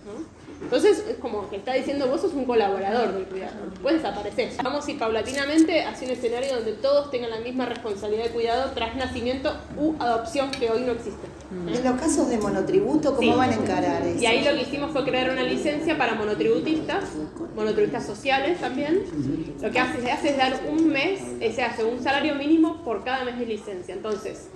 ¿no? 0.05 0.37
Entonces 0.63 1.05
es 1.09 1.17
como 1.19 1.49
que 1.51 1.57
está 1.57 1.75
diciendo 1.75 2.09
vos 2.09 2.23
sos 2.23 2.33
un 2.33 2.45
colaborador 2.45 3.13
del 3.13 3.25
cuidado, 3.27 3.53
puedes 3.83 4.03
desaparecer. 4.03 4.51
Vamos 4.65 4.87
a 4.87 4.91
ir 4.91 4.99
paulatinamente 4.99 5.83
hacia 5.85 6.09
un 6.09 6.15
escenario 6.15 6.55
donde 6.57 6.73
todos 6.73 7.11
tengan 7.11 7.31
la 7.31 7.41
misma 7.41 7.67
responsabilidad 7.67 8.25
de 8.25 8.31
cuidado 8.31 8.73
tras 8.75 8.97
nacimiento 8.97 9.55
u 9.79 9.95
adopción 10.03 10.51
que 10.51 10.71
hoy 10.71 10.81
no 10.81 10.93
existe. 10.93 11.27
En 11.53 11.85
los 11.85 12.01
casos 12.01 12.29
de 12.31 12.39
monotributo, 12.39 13.15
¿cómo 13.15 13.33
Sí. 13.33 13.39
van 13.39 13.51
a 13.51 13.55
encarar 13.55 14.03
eso? 14.07 14.19
Y 14.21 14.27
ahí 14.27 14.45
lo 14.45 14.53
que 14.57 14.63
hicimos 14.63 14.91
fue 14.91 15.05
crear 15.05 15.31
una 15.31 15.43
licencia 15.45 15.97
para 15.97 16.15
monotributistas, 16.15 17.05
monotributistas 17.55 18.07
sociales 18.07 18.59
también. 18.59 19.05
Lo 19.61 19.71
que 19.71 19.79
hace, 19.79 20.01
se 20.01 20.11
hace 20.11 20.31
es 20.31 20.37
dar 20.37 20.59
un 20.69 20.89
mes, 20.89 21.21
se 21.55 21.63
hace 21.63 21.85
un 21.85 22.03
salario 22.03 22.35
mínimo 22.35 22.83
por 22.83 23.05
cada 23.05 23.25
mes 23.25 23.39
de 23.39 23.47
licencia. 23.47 23.95
Entonces, 23.95 24.49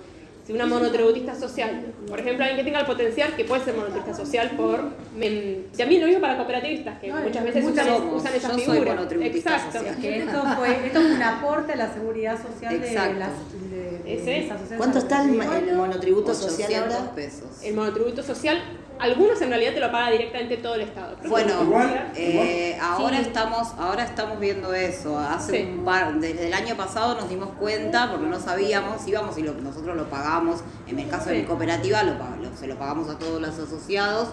si 0.51 0.55
una 0.55 0.65
monotributista 0.65 1.33
social, 1.33 1.93
por 2.07 2.19
ejemplo, 2.19 2.43
alguien 2.43 2.57
que 2.57 2.63
tenga 2.63 2.81
el 2.81 2.85
potencial, 2.85 3.35
que 3.35 3.45
puede 3.45 3.63
ser 3.63 3.75
monotributista 3.75 4.25
social 4.25 4.51
por... 4.51 4.79
em, 5.19 5.63
si 5.71 5.81
a 5.81 5.85
mí 5.85 5.97
lo 5.99 6.07
mismo 6.07 6.21
para 6.21 6.35
cooperativistas, 6.37 6.99
que 6.99 7.11
muchas 7.11 7.43
veces 7.43 7.63
muchas 7.63 7.85
usan, 7.85 7.97
somos. 7.97 8.21
usan 8.21 8.35
esa 8.35 8.49
figura. 8.49 9.07
Exacto. 9.21 9.77
social. 9.79 9.97
Que 10.01 10.17
esto 10.19 10.43
fue, 10.57 10.87
esto 10.87 11.01
fue 11.01 11.11
un 11.15 11.23
aporte 11.23 11.73
a 11.73 11.75
la 11.77 11.93
seguridad 11.93 12.37
social 12.41 12.75
Exacto. 12.75 13.13
de 13.13 13.19
las 13.19 13.31
de, 13.71 14.21
de 14.21 14.77
¿Cuánto 14.77 14.99
está 14.99 15.23
el, 15.23 15.75
monotributo 15.75 16.33
social 16.33 16.67
800 16.69 16.95
ahora? 16.95 17.15
pesos. 17.15 17.63
El 17.63 17.75
monotributo 17.75 18.23
social, 18.23 18.61
algunos 18.99 19.41
en 19.41 19.49
realidad 19.49 19.73
te 19.73 19.79
lo 19.79 19.91
paga 19.91 20.11
directamente 20.11 20.57
todo 20.57 20.75
el 20.75 20.81
Estado. 20.81 21.15
Bueno, 21.27 21.63
Igual, 21.63 22.11
eh, 22.15 22.77
ahora 22.81 23.17
Sí. 23.17 23.23
estamos, 23.23 23.69
ahora 23.79 24.03
estamos 24.03 24.39
viendo 24.39 24.73
eso. 24.73 25.17
Hace 25.17 25.57
Sí. 25.63 25.69
un 25.71 25.83
par, 25.83 26.13
desde 26.19 26.47
el 26.47 26.53
año 26.53 26.75
pasado 26.77 27.15
nos 27.15 27.27
dimos 27.29 27.49
cuenta 27.59 28.11
porque 28.11 28.27
no 28.27 28.39
sabíamos, 28.39 29.07
íbamos 29.07 29.37
y 29.37 29.41
lo- 29.43 29.53
nosotros 29.53 29.95
lo 29.97 30.07
pagamos. 30.09 30.61
En 30.87 30.99
el 30.99 31.09
caso 31.09 31.29
de 31.29 31.39
mi 31.39 31.43
cooperativa 31.45 32.03
lo, 32.03 32.13
lo- 32.13 32.55
se 32.55 32.67
lo 32.67 32.77
pagamos 32.77 33.09
a 33.09 33.17
todos 33.17 33.41
los 33.41 33.57
asociados. 33.57 34.29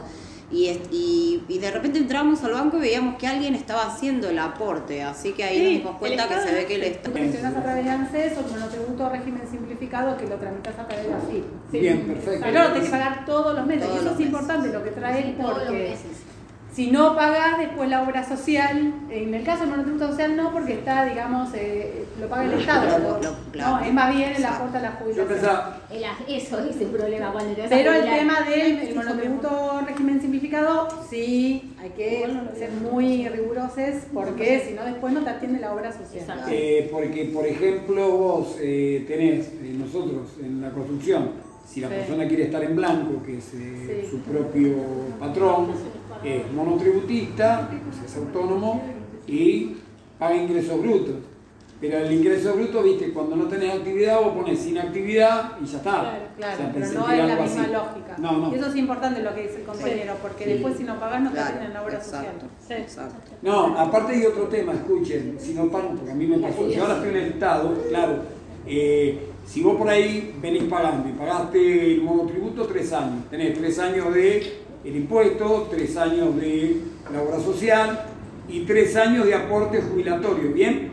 Y, 0.51 0.69
es- 0.69 0.81
y, 0.91 1.43
y 1.47 1.59
de 1.59 1.71
repente 1.71 1.99
entrábamos 1.99 2.43
al 2.43 2.53
banco 2.53 2.79
y 2.79 2.81
veíamos 2.81 3.17
que 3.19 3.27
alguien 3.27 3.55
estaba 3.55 3.83
haciendo 3.87 4.31
el 4.31 4.39
aporte, 4.39 5.03
así 5.03 5.33
que 5.33 5.45
ahí 5.45 5.57
Sí, 5.59 5.65
nos 5.65 5.73
dimos 5.83 5.97
cuenta 5.99 6.27
que 6.29 6.41
se 6.41 6.53
ve 6.55 6.65
que 6.67 6.75
el 6.77 6.81
Tú 6.81 6.87
Estado... 6.89 7.17
gestionás 7.17 7.57
a 7.57 7.63
través 7.63 7.85
de 7.85 7.91
ANSES 7.91 8.33
o 8.39 8.41
el 8.41 8.51
monotributo 8.53 9.09
régimen 9.11 9.43
simplificado 9.51 10.17
que 10.17 10.27
lo 10.27 10.37
tramitas 10.37 10.79
a 10.79 10.89
través 10.89 11.07
de 11.07 11.13
AFIP. 11.15 11.45
Bien, 11.73 12.01
perfecto. 12.07 12.47
Pero 12.47 12.63
lo 12.63 12.69
tenés 12.73 12.85
que 12.85 12.91
pagar 12.91 13.27
todos 13.27 13.55
los 13.57 13.67
meses. 13.67 13.83
Todos 13.85 13.95
y 13.95 13.99
eso 13.99 14.07
es 14.07 14.13
meses. 14.19 14.27
importante 14.27 14.73
lo 14.73 14.85
que 14.85 14.91
trae 14.91 15.21
él 15.29 15.37
Todos 15.37 15.51
los 15.51 15.59
porque 15.65 15.79
meses. 15.91 16.17
Si 16.79 16.93
no 16.93 17.17
pagás 17.17 17.59
después 17.59 17.89
la 17.91 18.05
obra 18.05 18.23
social, 18.23 18.95
en 19.11 19.35
el 19.35 19.43
caso 19.43 19.63
del 19.63 19.71
monotributo 19.71 20.07
social 20.11 20.37
no, 20.37 20.53
porque 20.53 20.75
está, 20.75 21.07
digamos, 21.07 21.49
eh, 21.53 22.05
lo 22.21 22.29
paga 22.29 22.45
el 22.45 22.53
Estado. 22.61 22.99
Lo- 23.01 23.21
lo- 23.21 23.37
claro. 23.51 23.79
No, 23.81 23.85
es 23.85 23.93
más 23.93 24.15
bien 24.17 24.33
el 24.37 24.45
aporte 24.45 24.79
a 24.79 24.83
la 24.83 24.91
Yo 24.93 25.05
jubilación. 25.05 25.61
El 25.91 26.05
Eso 26.37 26.59
es 26.61 26.81
el 26.81 26.87
problema 26.87 27.33
cuando 27.33 27.53
te 27.55 27.63
vas 27.63 27.73
a 27.73 27.75
Pero 27.75 27.93
el 27.95 28.05
tema 28.05 28.43
del 28.43 28.95
monotributo 28.95 29.81
régimen 29.89 30.21
simplificado, 30.21 30.87
sí, 31.11 31.75
hay 31.81 31.91
que 31.91 32.25
ser 32.57 32.71
muy 32.71 33.29
rigurosos 33.29 34.05
porque 34.15 34.63
si 34.69 34.75
no 34.75 34.85
después 34.85 35.13
no 35.13 35.25
te 35.25 35.31
atiende 35.31 35.59
la 35.59 35.75
obra 35.75 35.91
social. 35.91 36.45
eh, 36.49 36.89
porque 36.93 37.25
por 37.35 37.45
ejemplo 37.45 38.09
vos 38.09 38.57
eh, 38.61 39.05
tenés, 39.09 39.49
eh, 39.49 39.75
nosotros 39.77 40.29
en 40.41 40.61
la 40.61 40.71
construcción, 40.71 41.49
si 41.67 41.81
la 41.81 41.89
Sí. 41.89 41.95
persona 41.97 42.27
quiere 42.29 42.45
estar 42.45 42.63
en 42.63 42.77
blanco, 42.77 43.23
que 43.27 43.39
es 43.39 43.53
eh, 43.55 44.03
Sí. 44.05 44.11
su 44.11 44.21
propio 44.21 44.75
patrón, 45.19 45.73
es 46.25 46.53
monotributista, 46.53 47.71
es 48.05 48.17
autónomo 48.17 48.83
y 49.27 49.77
paga 50.19 50.37
ingresos 50.37 50.81
brutos. 50.81 51.15
Pero 51.81 51.99
el 51.99 52.13
ingreso 52.13 52.55
bruto, 52.55 52.83
viste, 52.83 53.13
cuando 53.13 53.37
no 53.37 53.45
tenés 53.45 53.73
actividad 53.73 54.21
vos 54.21 54.33
pones 54.35 54.59
sin 54.59 54.77
actividad 54.79 55.53
y 55.63 55.65
ya 55.65 55.77
está. 55.77 55.91
Claro, 56.01 56.19
O 56.35 56.37
claro, 56.37 56.57
sea, 56.57 56.73
pero 56.75 56.87
no 56.87 57.13
es 57.13 57.19
la 57.19 57.25
misma 57.41 57.63
así. 57.63 57.73
lógica. 57.73 58.17
No, 58.19 58.33
no. 58.33 58.53
Y 58.53 58.59
eso 58.59 58.67
es 58.67 58.77
importante 58.77 59.23
lo 59.23 59.33
que 59.33 59.43
dice 59.43 59.57
el 59.59 59.63
compañero, 59.63 60.15
porque 60.21 60.43
Sí. 60.45 60.51
después 60.51 60.77
si 60.77 60.83
no 60.83 60.99
pagás 60.99 61.23
no 61.23 61.31
te 61.31 61.39
atienden 61.39 61.73
la 61.75 61.83
obra 61.85 61.95
exacto, 61.99 62.47
social. 62.61 62.81
exacto. 62.83 63.15
No, 63.43 63.79
aparte 63.79 64.13
hay 64.15 64.27
otro 64.27 64.45
tema, 64.49 64.73
escuchen, 64.73 65.37
si 65.39 65.55
no 65.55 65.69
pagan, 65.71 65.95
porque 65.97 66.11
a 66.11 66.15
mí 66.17 66.27
me 66.27 66.39
pasó, 66.39 66.69
yo 66.69 66.83
ahora 66.83 66.95
estoy 66.97 67.11
en 67.11 67.17
el 67.17 67.27
Estado, 67.35 67.75
claro, 67.89 68.15
eh, 68.67 69.29
si 69.47 69.63
vos 69.63 69.77
por 69.77 69.89
ahí 69.89 70.35
venís 70.43 70.65
pagando 70.65 71.09
y 71.09 71.13
pagaste 71.13 71.95
el 71.95 72.03
monotributo 72.03 72.67
tres 72.67 72.93
años, 72.93 73.25
tenés 73.31 73.57
tres 73.57 73.79
años 73.79 74.13
de 74.13 74.37
el 74.89 74.97
impuesto, 74.97 75.69
tres 75.71 75.97
años 75.97 76.35
de 76.37 76.81
la 77.13 77.23
obra 77.23 77.39
social 77.41 78.07
y 78.49 78.61
tres 78.61 78.97
años 78.97 79.27
de 79.27 79.35
aporte 79.35 79.83
jubilatorio, 79.83 80.53
¿bien? 80.53 80.89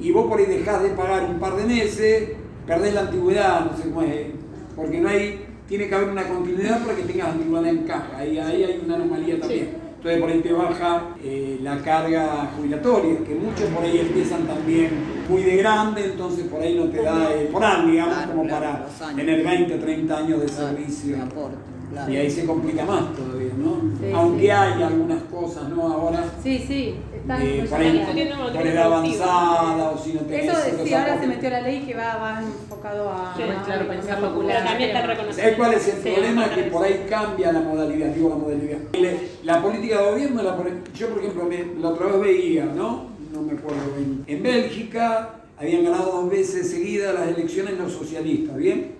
Y 0.00 0.10
vos 0.10 0.26
por 0.28 0.38
ahí 0.40 0.46
dejás 0.46 0.82
de 0.82 0.90
pagar 0.90 1.24
un 1.24 1.38
par 1.38 1.56
de 1.56 1.64
meses, 1.64 2.30
perdés 2.66 2.94
la 2.94 3.02
antigüedad, 3.02 3.70
no 3.70 3.76
sé 3.76 3.84
cómo 3.90 4.02
es, 4.02 4.26
porque 4.74 4.98
no 5.00 5.08
hay, 5.08 5.44
tiene 5.68 5.88
que 5.88 5.94
haber 5.94 6.08
una 6.08 6.26
continuidad 6.26 6.84
para 6.84 6.96
que 6.96 7.02
tengas 7.02 7.28
antigüedad 7.28 7.66
en 7.66 7.78
caja, 7.78 8.16
ahí, 8.16 8.38
ahí 8.38 8.64
hay 8.64 8.82
una 8.84 8.96
anomalía 8.96 9.38
también. 9.38 9.88
Entonces 9.98 10.20
por 10.20 10.30
ahí 10.30 10.40
te 10.40 10.52
baja 10.52 11.02
eh, 11.24 11.58
la 11.60 11.78
carga 11.82 12.52
jubilatoria, 12.56 13.18
que 13.26 13.34
muchos 13.34 13.68
por 13.74 13.82
ahí 13.84 13.98
empiezan 13.98 14.46
también 14.46 14.90
muy 15.28 15.42
de 15.42 15.56
grande, 15.56 16.04
entonces 16.04 16.44
por 16.46 16.62
ahí 16.62 16.76
no 16.76 16.84
te 16.84 17.02
da 17.02 17.32
el 17.34 17.50
moral, 17.50 17.90
digamos, 17.90 18.14
Claro, 18.14 18.30
como 18.30 18.44
claro, 18.44 18.66
para 19.00 19.14
tener 19.16 19.44
20, 19.44 19.74
30 19.78 20.16
años 20.18 20.40
de 20.40 20.48
servicio. 20.48 21.16
de 21.16 21.22
aporte, 21.22 21.56
claro. 21.90 22.12
Y 22.12 22.16
ahí 22.16 22.30
se 22.30 22.46
complica 22.46 22.84
más 22.84 23.14
todavía, 23.14 23.52
¿no? 23.56 23.80
Sí, 24.00 24.12
Aunque 24.14 24.42
sí. 24.44 24.50
hay 24.50 24.82
algunas 24.82 25.22
cosas, 25.24 25.68
¿no? 25.68 25.82
Ahora, 25.92 26.24
Sí, 26.42 26.64
sí, 26.66 26.94
está 27.14 27.42
eh, 27.44 27.66
por 27.68 27.80
ahí, 27.80 28.04
por 28.06 28.78
avanzada 28.78 29.90
o 29.90 29.98
si 29.98 30.12
no 30.14 30.20
tenés 30.20 30.44
Eso 30.44 30.52
los 30.78 30.88
sí, 30.88 30.94
ahora 30.94 31.20
se 31.20 31.26
metió 31.26 31.50
la 31.50 31.60
ley 31.60 31.82
que 31.86 31.94
va, 31.94 32.16
va 32.16 32.42
enfocado 32.42 33.10
a, 33.10 33.34
Sí, 33.36 33.42
a 33.42 33.62
claro, 33.64 33.82
la 33.84 33.88
pensar 33.94 34.20
popular. 34.20 34.64
También 34.64 34.90
está 34.90 35.06
reconocido. 35.06 35.42
¿Sabes 35.42 35.56
cuál 35.56 35.74
es 35.74 35.88
el 35.88 36.02
Sí, 36.02 36.08
problema? 36.10 36.50
Que 36.54 36.62
por 36.64 36.84
ahí 36.84 37.06
cambia 37.08 37.52
la 37.52 37.60
modalidad, 37.60 38.08
digo 38.08 38.28
la 38.30 38.36
modalidad. 38.36 38.78
Le- 38.92 39.28
La 39.44 39.62
política 39.62 40.02
de 40.02 40.10
gobierno, 40.10 40.42
la 40.42 40.56
yo 40.94 41.08
por 41.08 41.18
ejemplo, 41.18 41.44
me- 41.44 41.80
la 41.80 41.88
otra 41.88 42.06
vez 42.06 42.20
veía, 42.20 42.64
¿no? 42.66 43.06
No 43.32 43.42
me 43.42 43.52
acuerdo 43.52 43.80
bien. 43.96 44.24
En 44.26 44.42
Bélgica 44.42 45.30
habían 45.58 45.84
ganado 45.84 46.12
dos 46.12 46.30
veces 46.30 46.70
seguidas 46.70 47.14
las 47.14 47.28
elecciones 47.28 47.78
los 47.78 47.92
socialistas, 47.92 48.56
¿bien? 48.56 48.92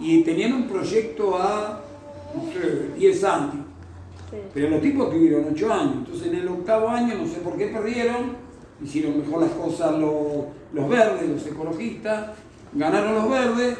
Y 0.00 0.22
tenían 0.22 0.52
un 0.54 0.68
proyecto 0.68 1.36
a, 1.36 1.80
10 2.96 3.24
años. 3.24 3.54
Pero 4.54 4.70
los 4.70 4.80
tipos 4.80 5.10
tuvieron 5.10 5.46
8 5.52 5.72
años. 5.72 5.94
Entonces 5.98 6.28
en 6.28 6.34
el 6.36 6.48
octavo 6.48 6.88
año, 6.88 7.14
no 7.16 7.26
sé 7.26 7.40
por 7.40 7.56
qué 7.56 7.66
perdieron, 7.66 8.36
hicieron 8.82 9.20
mejor 9.20 9.42
las 9.42 9.50
cosas 9.50 9.98
los, 9.98 10.44
los 10.72 10.88
verdes, 10.88 11.28
los 11.28 11.46
ecologistas, 11.46 12.30
ganaron 12.72 13.14
los 13.14 13.30
verdes, 13.30 13.78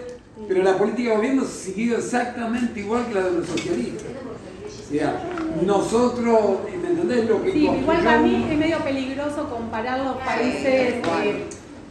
pero 0.49 0.63
la 0.63 0.77
política 0.77 1.11
de 1.11 1.17
gobierno 1.17 1.45
siguió 1.45 1.97
exactamente 1.97 2.81
igual 2.81 3.07
que 3.07 3.15
la 3.15 3.23
de 3.25 3.39
los 3.39 3.47
socialistas. 3.47 4.07
O 4.67 4.95
sea, 4.95 5.23
nosotros, 5.65 6.41
¿me 6.67 6.89
entendés 6.89 7.27
lo 7.27 7.43
que 7.43 7.53
Sí, 7.53 7.65
igual 7.67 8.03
para 8.03 8.21
mí 8.21 8.47
es 8.51 8.59
medio 8.59 8.79
peligroso 8.79 9.49
comparar 9.49 10.01
los 10.01 10.17
países 10.17 10.63
de, 10.63 11.03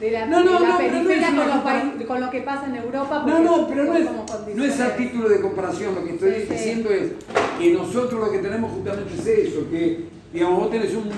de 0.02 0.12
la, 0.12 0.26
No, 0.26 0.44
no, 0.44 0.54
de 0.54 0.60
la 0.60 0.70
no, 0.70 0.78
periferia 0.78 1.28
con, 1.28 1.48
los 1.48 1.58
países- 1.60 2.06
con 2.08 2.20
lo 2.22 2.30
que 2.32 2.42
pasa 2.42 2.66
en 2.66 2.76
Europa. 2.76 3.24
No, 3.26 3.40
no, 3.40 3.68
pero 3.68 3.86
no 3.86 3.96
es, 3.96 4.08
no 4.56 4.64
es 4.66 4.80
a 4.82 4.96
título 4.96 5.30
de 5.30 5.40
comparación, 5.40 5.94
lo 5.96 6.04
que 6.04 6.12
estoy 6.14 6.32
Sí, 6.34 6.42
sí. 6.48 6.54
diciendo 6.54 6.90
es 6.90 7.12
que 7.60 7.72
nosotros 7.72 8.20
lo 8.20 8.32
que 8.32 8.40
tenemos 8.40 8.72
justamente 8.72 9.14
es 9.14 9.28
eso, 9.28 9.70
que 9.70 10.06
digamos, 10.34 10.60
vos 10.60 10.72
tenés 10.72 10.94
un, 10.96 11.10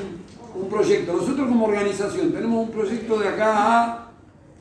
un 0.61 0.69
proyecto, 0.69 1.13
nosotros 1.13 1.47
como 1.47 1.65
organización 1.65 2.31
tenemos 2.33 2.67
un 2.67 2.71
proyecto 2.71 3.19
de 3.19 3.27
acá 3.29 3.53
a, 3.83 4.11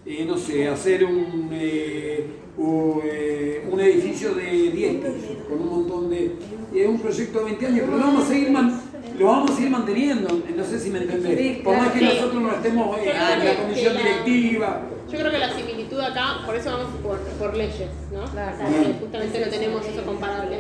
eh, 0.07 0.25
no 0.27 0.39
sé, 0.39 0.69
hacer 0.69 1.05
un, 1.05 1.49
eh, 1.53 2.25
u- 2.57 3.01
eh, 3.05 3.67
un 3.71 3.81
edificio 3.81 4.35
de 4.35 4.45
10 4.71 4.95
pisos, 4.97 5.37
con 5.49 5.59
un 5.61 5.69
montón 5.69 6.11
de... 6.11 6.33
Es 6.75 6.89
un 6.89 6.99
proyecto 7.01 7.41
de 7.41 7.45
20 7.47 7.67
años, 7.67 7.81
pero 7.87 7.99
lo 7.99 8.05
vamos 8.05 8.25
a 8.25 8.29
seguir, 8.29 8.51
man- 8.51 8.81
lo 9.23 9.29
vamos 9.29 9.51
a 9.51 9.55
seguir 9.55 9.71
manteniendo, 9.71 10.29
no 10.57 10.65
sé 10.65 10.79
si 10.79 10.91
me 10.91 10.99
entendés. 10.99 11.39
Sí, 11.39 11.61
Por 11.63 11.77
más 11.77 11.93
claro. 11.93 11.99
que 11.99 11.99
Sí. 12.11 12.17
nosotros 12.21 12.43
no 12.43 12.53
estemos 12.53 12.99
eh, 12.99 13.01
en 13.01 13.41
que- 13.41 13.45
la 13.49 13.55
comisión 13.63 13.95
la- 13.95 14.01
directiva, 14.01 14.83
Yo 15.11 15.19
creo 15.19 15.31
que 15.31 15.39
la 15.39 15.53
similitud 15.55 16.01
acá, 16.01 16.39
por 16.47 16.57
eso 16.57 16.71
vamos 16.71 16.89
por, 17.03 17.19
por 17.19 17.55
leyes, 17.57 17.91
¿no? 18.13 18.25
Claro. 18.25 18.57
Porque 18.59 18.95
justamente 18.99 19.41
no 19.41 19.47
tenemos 19.49 19.87
eso 19.87 20.03
comparable. 20.05 20.57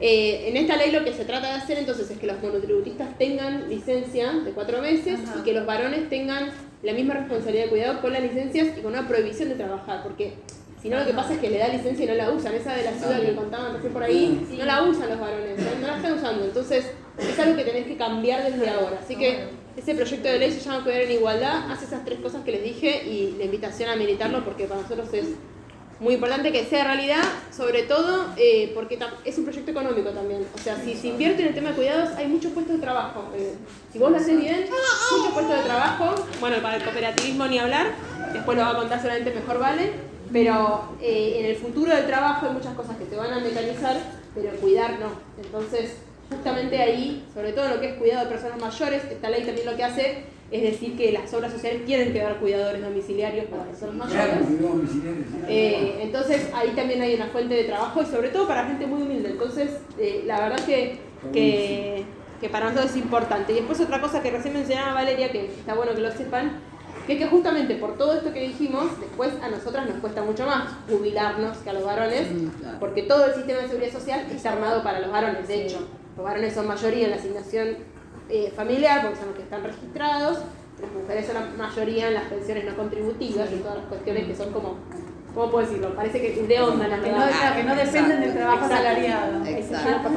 Eh, 0.00 0.48
en 0.48 0.56
esta 0.56 0.76
ley 0.76 0.90
lo 0.90 1.04
que 1.04 1.12
se 1.12 1.24
trata 1.24 1.46
de 1.48 1.54
hacer 1.54 1.78
entonces 1.78 2.10
es 2.10 2.18
que 2.18 2.26
los 2.26 2.42
monotributistas 2.42 3.16
tengan 3.18 3.68
licencia 3.68 4.32
de 4.32 4.50
cuatro 4.50 4.82
meses 4.82 5.20
Ajá. 5.24 5.36
y 5.38 5.44
que 5.44 5.52
los 5.52 5.64
varones 5.64 6.08
tengan 6.08 6.50
la 6.82 6.92
misma 6.92 7.14
responsabilidad 7.14 7.64
de 7.64 7.70
cuidado 7.70 8.00
con 8.00 8.12
las 8.12 8.22
licencias 8.22 8.66
y 8.76 8.80
con 8.80 8.92
una 8.92 9.06
prohibición 9.06 9.48
de 9.50 9.54
trabajar, 9.54 10.02
porque 10.02 10.34
si 10.82 10.88
no 10.88 10.98
lo 10.98 11.06
que 11.06 11.12
pasa 11.12 11.34
es 11.34 11.38
que 11.38 11.48
le 11.50 11.58
da 11.58 11.68
licencia 11.68 12.04
y 12.04 12.08
no 12.08 12.14
la 12.14 12.32
usan. 12.32 12.54
Esa 12.56 12.74
de 12.74 12.82
la 12.82 12.90
ciudad 12.92 13.20
que 13.20 13.36
contaban 13.36 13.74
recién 13.74 13.92
por 13.92 14.02
ahí, 14.02 14.44
no 14.58 14.64
la 14.64 14.82
usan 14.82 15.08
los 15.08 15.20
varones, 15.20 15.56
no 15.80 15.86
la 15.86 15.96
están 15.96 16.12
usando. 16.14 16.44
Entonces 16.44 16.90
es 17.18 17.38
algo 17.38 17.56
que 17.56 17.64
tenés 17.64 17.86
que 17.86 17.96
cambiar 17.96 18.50
desde 18.50 18.68
ahora. 18.68 19.00
Así 19.02 19.16
que 19.16 19.48
ese 19.76 19.94
proyecto 19.94 20.28
de 20.28 20.38
ley 20.38 20.50
se 20.52 20.60
llama 20.60 20.84
Cuidar 20.84 21.02
en 21.02 21.12
Igualdad, 21.12 21.70
hace 21.70 21.86
esas 21.86 22.04
tres 22.04 22.20
cosas 22.20 22.42
que 22.44 22.52
les 22.52 22.62
dije 22.62 23.04
y 23.06 23.36
la 23.38 23.44
invitación 23.44 23.90
a 23.90 23.96
militarlo 23.96 24.44
porque 24.44 24.64
para 24.64 24.82
nosotros 24.82 25.08
es 25.12 25.26
muy 26.02 26.14
importante 26.14 26.50
que 26.50 26.64
sea 26.64 26.84
realidad, 26.84 27.22
sobre 27.56 27.84
todo 27.84 28.26
eh, 28.36 28.72
porque 28.74 28.98
es 29.24 29.38
un 29.38 29.44
proyecto 29.44 29.70
económico 29.70 30.10
también. 30.10 30.44
O 30.54 30.58
sea, 30.58 30.76
si 30.76 30.94
se 30.94 31.08
invierte 31.08 31.42
en 31.42 31.48
el 31.48 31.54
tema 31.54 31.70
de 31.70 31.76
cuidados, 31.76 32.10
hay 32.16 32.26
muchos 32.26 32.52
puestos 32.52 32.76
de 32.76 32.82
trabajo. 32.82 33.30
Eh, 33.36 33.54
si 33.92 33.98
vos 34.00 34.10
lo 34.10 34.16
haces 34.16 34.36
bien, 34.36 34.66
muchos 35.16 35.32
puestos 35.32 35.56
de 35.56 35.62
trabajo. 35.62 36.14
Bueno, 36.40 36.56
para 36.60 36.76
el 36.76 36.82
cooperativismo 36.82 37.46
ni 37.46 37.58
hablar, 37.58 37.92
después 38.32 38.58
lo 38.58 38.64
va 38.64 38.70
a 38.70 38.76
contar 38.76 39.00
solamente 39.00 39.32
mejor 39.32 39.60
vale. 39.60 39.92
Pero 40.32 40.96
eh, 41.00 41.36
en 41.38 41.46
el 41.46 41.56
futuro 41.56 41.94
del 41.94 42.06
trabajo 42.06 42.46
hay 42.46 42.52
muchas 42.52 42.74
cosas 42.74 42.96
que 42.96 43.06
se 43.06 43.16
van 43.16 43.32
a 43.32 43.38
mecanizar, 43.38 43.96
pero 44.34 44.50
cuidar 44.56 44.98
no. 44.98 45.10
Entonces, 45.40 45.98
justamente 46.32 46.78
ahí, 46.78 47.24
sobre 47.32 47.52
todo 47.52 47.66
en 47.66 47.70
lo 47.72 47.80
que 47.80 47.90
es 47.90 47.94
cuidado 47.94 48.24
de 48.24 48.30
personas 48.30 48.58
mayores, 48.58 49.04
esta 49.04 49.30
ley 49.30 49.44
también 49.44 49.66
lo 49.66 49.76
que 49.76 49.84
hace 49.84 50.24
es 50.52 50.62
decir 50.62 50.96
que 50.96 51.12
las 51.12 51.32
obras 51.32 51.50
sociales 51.50 51.84
tienen 51.86 52.12
que 52.12 52.20
dar 52.20 52.36
cuidadores 52.36 52.82
domiciliarios 52.82 53.46
para 53.46 53.64
personas 53.64 53.94
mayores. 53.94 54.46
Eh, 55.48 55.98
entonces 56.02 56.50
ahí 56.54 56.68
también 56.76 57.00
hay 57.00 57.14
una 57.14 57.26
fuente 57.28 57.54
de 57.54 57.64
trabajo 57.64 58.02
y 58.02 58.06
sobre 58.06 58.28
todo 58.28 58.46
para 58.46 58.66
gente 58.66 58.86
muy 58.86 59.00
humilde. 59.00 59.30
Entonces 59.30 59.70
eh, 59.98 60.24
la 60.26 60.40
verdad 60.40 60.62
que, 60.66 60.98
que, 61.32 62.04
que 62.38 62.48
para 62.50 62.66
nosotros 62.66 62.90
es 62.90 62.96
importante. 62.98 63.52
Y 63.52 63.56
después 63.56 63.80
otra 63.80 64.02
cosa 64.02 64.22
que 64.22 64.30
recién 64.30 64.52
mencionaba 64.52 64.92
Valeria, 64.92 65.32
que 65.32 65.46
está 65.46 65.72
bueno 65.72 65.94
que 65.94 66.02
lo 66.02 66.12
sepan, 66.12 66.60
que 67.06 67.14
es 67.14 67.18
que 67.18 67.26
justamente 67.28 67.76
por 67.76 67.96
todo 67.96 68.12
esto 68.14 68.30
que 68.34 68.42
dijimos, 68.42 69.00
después 69.00 69.32
a 69.42 69.48
nosotras 69.48 69.88
nos 69.88 70.00
cuesta 70.00 70.22
mucho 70.22 70.44
más 70.44 70.68
jubilarnos 70.86 71.56
que 71.58 71.70
a 71.70 71.72
los 71.72 71.84
varones, 71.84 72.28
porque 72.78 73.04
todo 73.04 73.24
el 73.24 73.34
sistema 73.34 73.60
de 73.60 73.68
seguridad 73.68 73.92
social 73.92 74.26
está 74.30 74.52
armado 74.52 74.82
para 74.82 75.00
los 75.00 75.10
varones. 75.10 75.48
De 75.48 75.64
hecho, 75.64 75.88
los 76.16 76.24
varones 76.24 76.54
son 76.54 76.66
mayoría 76.68 77.04
en 77.04 77.10
la 77.10 77.16
asignación 77.16 77.68
eh, 78.28 78.52
familiar, 78.54 79.02
porque 79.02 79.18
son 79.18 79.28
los 79.28 79.36
que 79.36 79.42
están 79.42 79.62
registrados, 79.64 80.38
las 80.80 80.90
mujeres 80.90 81.26
son 81.26 81.34
la 81.34 81.64
mayoría 81.64 82.08
en 82.08 82.14
las 82.14 82.24
pensiones 82.24 82.64
no 82.64 82.76
contributivas 82.76 83.48
y 83.52 83.56
todas 83.56 83.78
las 83.78 83.86
cuestiones 83.86 84.26
que 84.26 84.34
son 84.34 84.52
como, 84.52 84.76
¿cómo 85.34 85.50
puedo 85.50 85.66
decirlo? 85.66 85.94
Parece 85.94 86.20
que 86.20 86.42
de 86.42 86.60
onda 86.60 86.88
la 86.88 87.00
Que 87.00 87.12
no, 87.12 87.18
que 87.56 87.64
no 87.64 87.76
dependen 87.76 88.20
del 88.20 88.34
trabajo 88.34 88.64
Exacto. 88.64 88.74
asalariado. 88.74 89.46
Exacto. 89.46 90.08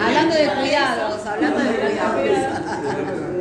Hablando 0.00 0.34
de 0.34 0.48
cuidados, 0.60 1.26
hablando 1.26 1.58
de 1.58 1.74
cuidados. 1.74 3.31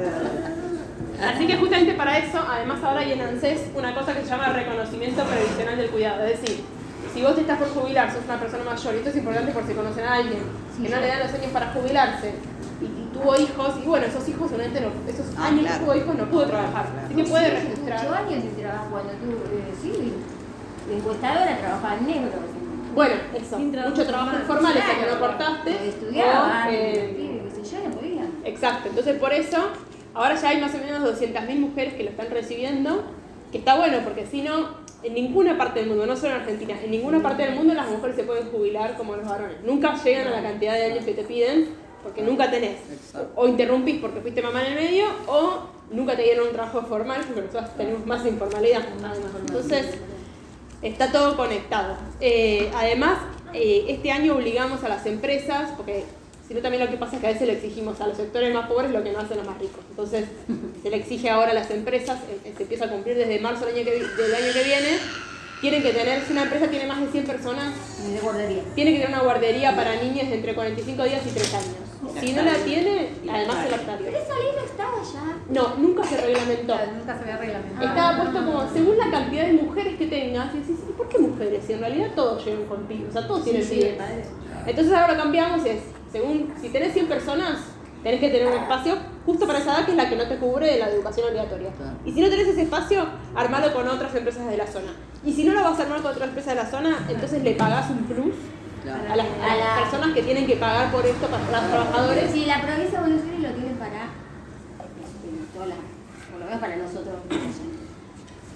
Así 1.21 1.45
que 1.47 1.55
justamente 1.57 1.93
para 1.93 2.17
eso, 2.17 2.39
además 2.49 2.83
ahora 2.83 3.01
hay 3.01 3.13
en 3.13 3.21
ANSES 3.21 3.61
una 3.75 3.93
cosa 3.93 4.13
que 4.13 4.21
se 4.21 4.27
llama 4.29 4.49
reconocimiento 4.49 5.23
previsional 5.23 5.77
del 5.77 5.89
cuidado. 5.89 6.23
Es 6.25 6.41
decir, 6.41 6.63
si 7.13 7.21
vos 7.21 7.35
te 7.35 7.41
estás 7.41 7.59
por 7.59 7.69
jubilar, 7.69 8.11
sos 8.11 8.23
una 8.25 8.39
persona 8.39 8.63
mayor, 8.63 8.93
y 8.95 8.97
esto 8.97 9.09
es 9.09 9.15
importante 9.17 9.51
por 9.51 9.65
si 9.65 9.73
conocen 9.73 10.05
a 10.05 10.13
alguien 10.15 10.39
que 10.81 10.89
no 10.89 10.99
le 10.99 11.07
dan 11.07 11.19
los 11.19 11.33
años 11.33 11.51
para 11.51 11.67
jubilarse 11.73 12.33
y, 12.81 12.85
y 12.85 13.09
tuvo 13.13 13.35
hijos, 13.37 13.75
y 13.83 13.87
bueno, 13.87 14.05
esos 14.07 14.27
hijos 14.29 14.51
no, 14.51 14.57
esos 14.57 15.25
Ah, 15.37 15.47
años 15.47 15.61
claro. 15.61 15.77
que 15.79 15.85
tuvo 15.85 15.95
hijos 15.95 16.15
no 16.15 16.25
pudo 16.25 16.45
trabajar. 16.45 16.85
Así 17.05 17.15
que 17.15 17.23
puede 17.25 17.49
registrar. 17.51 17.99
años 17.99 18.43
de 18.43 18.49
trabajo 18.61 18.85
cuando 18.91 19.11
tú, 19.13 19.29
eh, 19.53 19.73
sí, 19.81 20.13
de 20.87 20.97
encuestadora 20.97 21.57
trabajaba 21.57 21.95
en 21.97 22.07
negro. 22.07 22.31
Bueno, 22.95 23.15
eso, 23.35 23.57
Sin 23.57 23.71
trabajo 23.71 23.95
mucho 23.95 24.07
trabajo 24.07 24.29
formal. 24.31 24.41
informal, 24.41 24.77
ese 24.77 24.87
que 24.87 25.01
no 25.01 25.07
Claro, 25.07 25.19
cortaste. 25.19 25.69
o 25.71 25.83
Estudiaba, 25.83 26.65
o, 26.67 26.71
eh, 26.71 27.41
yo, 27.71 27.89
no 27.89 27.95
podía. 27.95 28.23
Exacto, 28.43 28.89
entonces 28.89 29.19
por 29.19 29.31
eso 29.33 29.57
ahora 30.13 30.35
ya 30.35 30.49
hay 30.49 30.61
más 30.61 30.73
o 30.75 30.77
menos 30.77 31.19
200.000 31.19 31.59
mujeres 31.59 31.93
que 31.93 32.03
lo 32.03 32.09
están 32.09 32.29
recibiendo, 32.29 33.03
que 33.51 33.57
está 33.57 33.75
bueno 33.75 33.99
porque 34.03 34.25
si 34.25 34.41
no, 34.41 34.81
en 35.03 35.13
ninguna 35.13 35.57
parte 35.57 35.79
del 35.79 35.89
mundo, 35.89 36.05
no 36.05 36.15
solo 36.15 36.35
en 36.35 36.41
Argentina, 36.41 36.75
en 36.81 36.91
ninguna 36.91 37.21
parte 37.21 37.43
del 37.43 37.55
mundo 37.55 37.73
las 37.73 37.89
mujeres 37.89 38.15
se 38.15 38.23
pueden 38.23 38.49
jubilar 38.49 38.95
como 38.97 39.15
los 39.15 39.27
varones. 39.27 39.57
Nunca 39.63 39.95
llegan 40.03 40.27
a 40.27 40.31
la 40.31 40.43
cantidad 40.43 40.73
de 40.73 40.85
años 40.85 41.05
que 41.05 41.13
te 41.13 41.23
piden 41.23 41.69
porque 42.03 42.21
nunca 42.21 42.49
tenés. 42.49 42.77
O 43.35 43.47
interrumpís 43.47 43.99
porque 43.99 44.21
fuiste 44.21 44.41
mamá 44.41 44.61
en 44.65 44.73
el 44.73 44.75
medio 44.75 45.05
o 45.27 45.63
nunca 45.91 46.15
te 46.15 46.23
dieron 46.23 46.47
un 46.47 46.53
trabajo 46.53 46.81
formal 46.83 47.21
porque 47.25 47.41
nosotros 47.41 47.75
tenemos 47.77 48.05
más 48.05 48.25
informalidad. 48.25 48.83
Entonces, 49.39 49.97
está 50.81 51.11
todo 51.11 51.35
conectado. 51.35 51.95
Eh, 52.19 52.71
además, 52.75 53.19
eh, 53.53 53.85
este 53.89 54.11
año 54.11 54.35
obligamos 54.35 54.83
a 54.83 54.89
las 54.89 55.05
empresas, 55.05 55.71
porque 55.75 56.05
si 56.51 56.55
no 56.55 56.61
también 56.61 56.83
lo 56.83 56.89
que 56.91 56.97
pasa 56.97 57.15
es 57.15 57.21
que 57.21 57.27
a 57.27 57.31
veces 57.31 57.47
le 57.47 57.53
exigimos 57.53 58.01
a 58.01 58.07
los 58.07 58.17
sectores 58.17 58.53
más 58.53 58.67
pobres 58.67 58.91
lo 58.91 59.01
que 59.01 59.13
no 59.13 59.19
hacen 59.19 59.37
los 59.37 59.47
más 59.47 59.57
ricos. 59.57 59.79
Entonces, 59.89 60.25
se 60.83 60.89
le 60.89 60.97
exige 60.97 61.29
ahora 61.29 61.51
a 61.51 61.53
las 61.53 61.71
empresas, 61.71 62.19
eh, 62.43 62.51
se 62.57 62.63
empieza 62.63 62.85
a 62.85 62.89
cumplir 62.89 63.15
desde 63.15 63.39
marzo 63.39 63.65
del 63.65 63.75
año 63.75 63.85
que, 63.85 63.91
vi- 63.99 64.21
del 64.21 64.35
año 64.35 64.51
que 64.53 64.63
viene, 64.63 64.97
tienen 65.61 65.81
que 65.81 65.91
tener, 65.93 66.21
si 66.25 66.33
una 66.33 66.43
empresa 66.43 66.67
tiene 66.67 66.87
más 66.87 66.99
de 66.99 67.07
100 67.07 67.23
personas, 67.25 67.73
De 68.11 68.19
guardería. 68.19 68.63
tiene 68.75 68.91
que 68.91 68.99
tener 68.99 69.13
una 69.15 69.23
guardería 69.23 69.73
para 69.77 69.95
niñas 69.95 70.27
de 70.29 70.35
entre 70.35 70.53
45 70.53 71.03
días 71.05 71.21
y 71.25 71.29
3 71.29 71.53
años. 71.53 72.19
Si 72.19 72.33
no 72.33 72.41
la 72.41 72.55
tiene, 72.55 73.09
además 73.31 73.57
el 73.63 73.71
lactario. 73.71 74.05
Pero 74.07 74.17
esa 74.17 74.33
ley 74.39 74.47
no 74.57 74.65
estaba 74.65 74.97
ya. 75.03 75.37
No, 75.53 75.75
nunca 75.77 76.03
se 76.03 76.17
reglamentó. 76.17 76.65
Claro, 76.73 76.91
nunca 76.97 77.15
se 77.15 77.21
había 77.23 77.37
reglamentado. 77.37 77.87
Estaba 77.87 78.17
puesto 78.23 78.45
como 78.45 78.73
según 78.73 78.97
la 78.97 79.09
cantidad 79.09 79.45
de 79.45 79.53
mujeres 79.53 79.97
que 79.97 80.07
tengas. 80.07 80.53
Y 80.53 80.57
decís, 80.59 80.75
¿y 80.89 80.91
por 80.93 81.07
qué 81.07 81.17
mujeres? 81.19 81.63
Si 81.65 81.73
en 81.73 81.79
realidad 81.79 82.07
todos 82.15 82.43
llegan 82.43 82.65
con 82.65 82.83
pibes, 82.87 83.09
o 83.09 83.13
sea, 83.13 83.25
todos 83.27 83.43
tienen 83.45 83.65
pibes. 83.65 83.95
Entonces 84.65 84.93
ahora 84.93 85.13
lo 85.13 85.19
cambiamos 85.21 85.65
es, 85.65 85.79
según, 86.11 86.53
si 86.61 86.69
tenés 86.69 86.93
100 86.93 87.07
personas, 87.07 87.59
tenés 88.03 88.19
que 88.19 88.29
tener 88.29 88.47
un 88.47 88.53
espacio 88.61 88.95
justo 89.25 89.45
para 89.47 89.59
esa 89.59 89.77
edad 89.77 89.85
que 89.85 89.91
es 89.91 89.97
la 89.97 90.09
que 90.09 90.15
no 90.15 90.27
te 90.27 90.37
cubre 90.37 90.67
de 90.67 90.79
la 90.79 90.89
educación 90.89 91.27
obligatoria. 91.29 91.69
Y 92.05 92.11
si 92.13 92.21
no 92.21 92.29
tenés 92.29 92.47
ese 92.47 92.63
espacio, 92.63 93.05
armalo 93.35 93.71
con 93.73 93.87
otras 93.87 94.13
empresas 94.15 94.47
de 94.49 94.57
la 94.57 94.67
zona. 94.67 94.93
Y 95.23 95.33
si 95.33 95.43
no 95.43 95.53
lo 95.53 95.61
vas 95.63 95.79
a 95.79 95.83
armar 95.83 96.01
con 96.01 96.11
otras 96.11 96.27
empresas 96.29 96.55
de 96.55 96.63
la 96.63 96.69
zona, 96.69 97.05
entonces 97.07 97.43
le 97.43 97.51
pagás 97.53 97.89
un 97.91 98.03
plus 98.05 98.33
a 99.11 99.15
las, 99.15 99.27
a 99.27 99.55
las 99.55 99.79
personas 99.81 100.13
que 100.15 100.23
tienen 100.23 100.47
que 100.47 100.55
pagar 100.55 100.91
por 100.91 101.05
esto 101.05 101.27
para 101.27 101.43
los 101.43 101.69
trabajadores. 101.69 102.31
Sí, 102.31 102.45
la 102.45 102.61
provincia 102.61 102.99
de 102.99 103.05
Buenos 103.07 103.23
Aires 103.25 103.39
lo 103.41 103.49
tiene 103.55 103.75
para. 103.75 104.03
eh, 104.05 105.45
toda 105.53 105.65
la- 105.67 105.75
por 106.31 106.39
lo 106.39 106.45
menos 106.45 106.59
para 106.59 106.75
nosotros. 106.77 107.15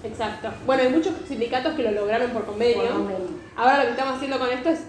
Exacto. 0.04 0.50
Bueno, 0.66 0.84
hay 0.84 0.90
muchos 0.90 1.14
sindicatos 1.28 1.74
que 1.76 1.84
lo 1.84 1.92
lograron 1.92 2.32
por 2.32 2.46
convenio. 2.46 2.84
Por 2.84 2.92
convenio. 2.94 3.28
Ahora 3.56 3.78
lo 3.80 3.84
que 3.86 3.92
estamos 3.92 4.16
haciendo 4.16 4.40
con 4.40 4.50
esto 4.50 4.70
es, 4.70 4.80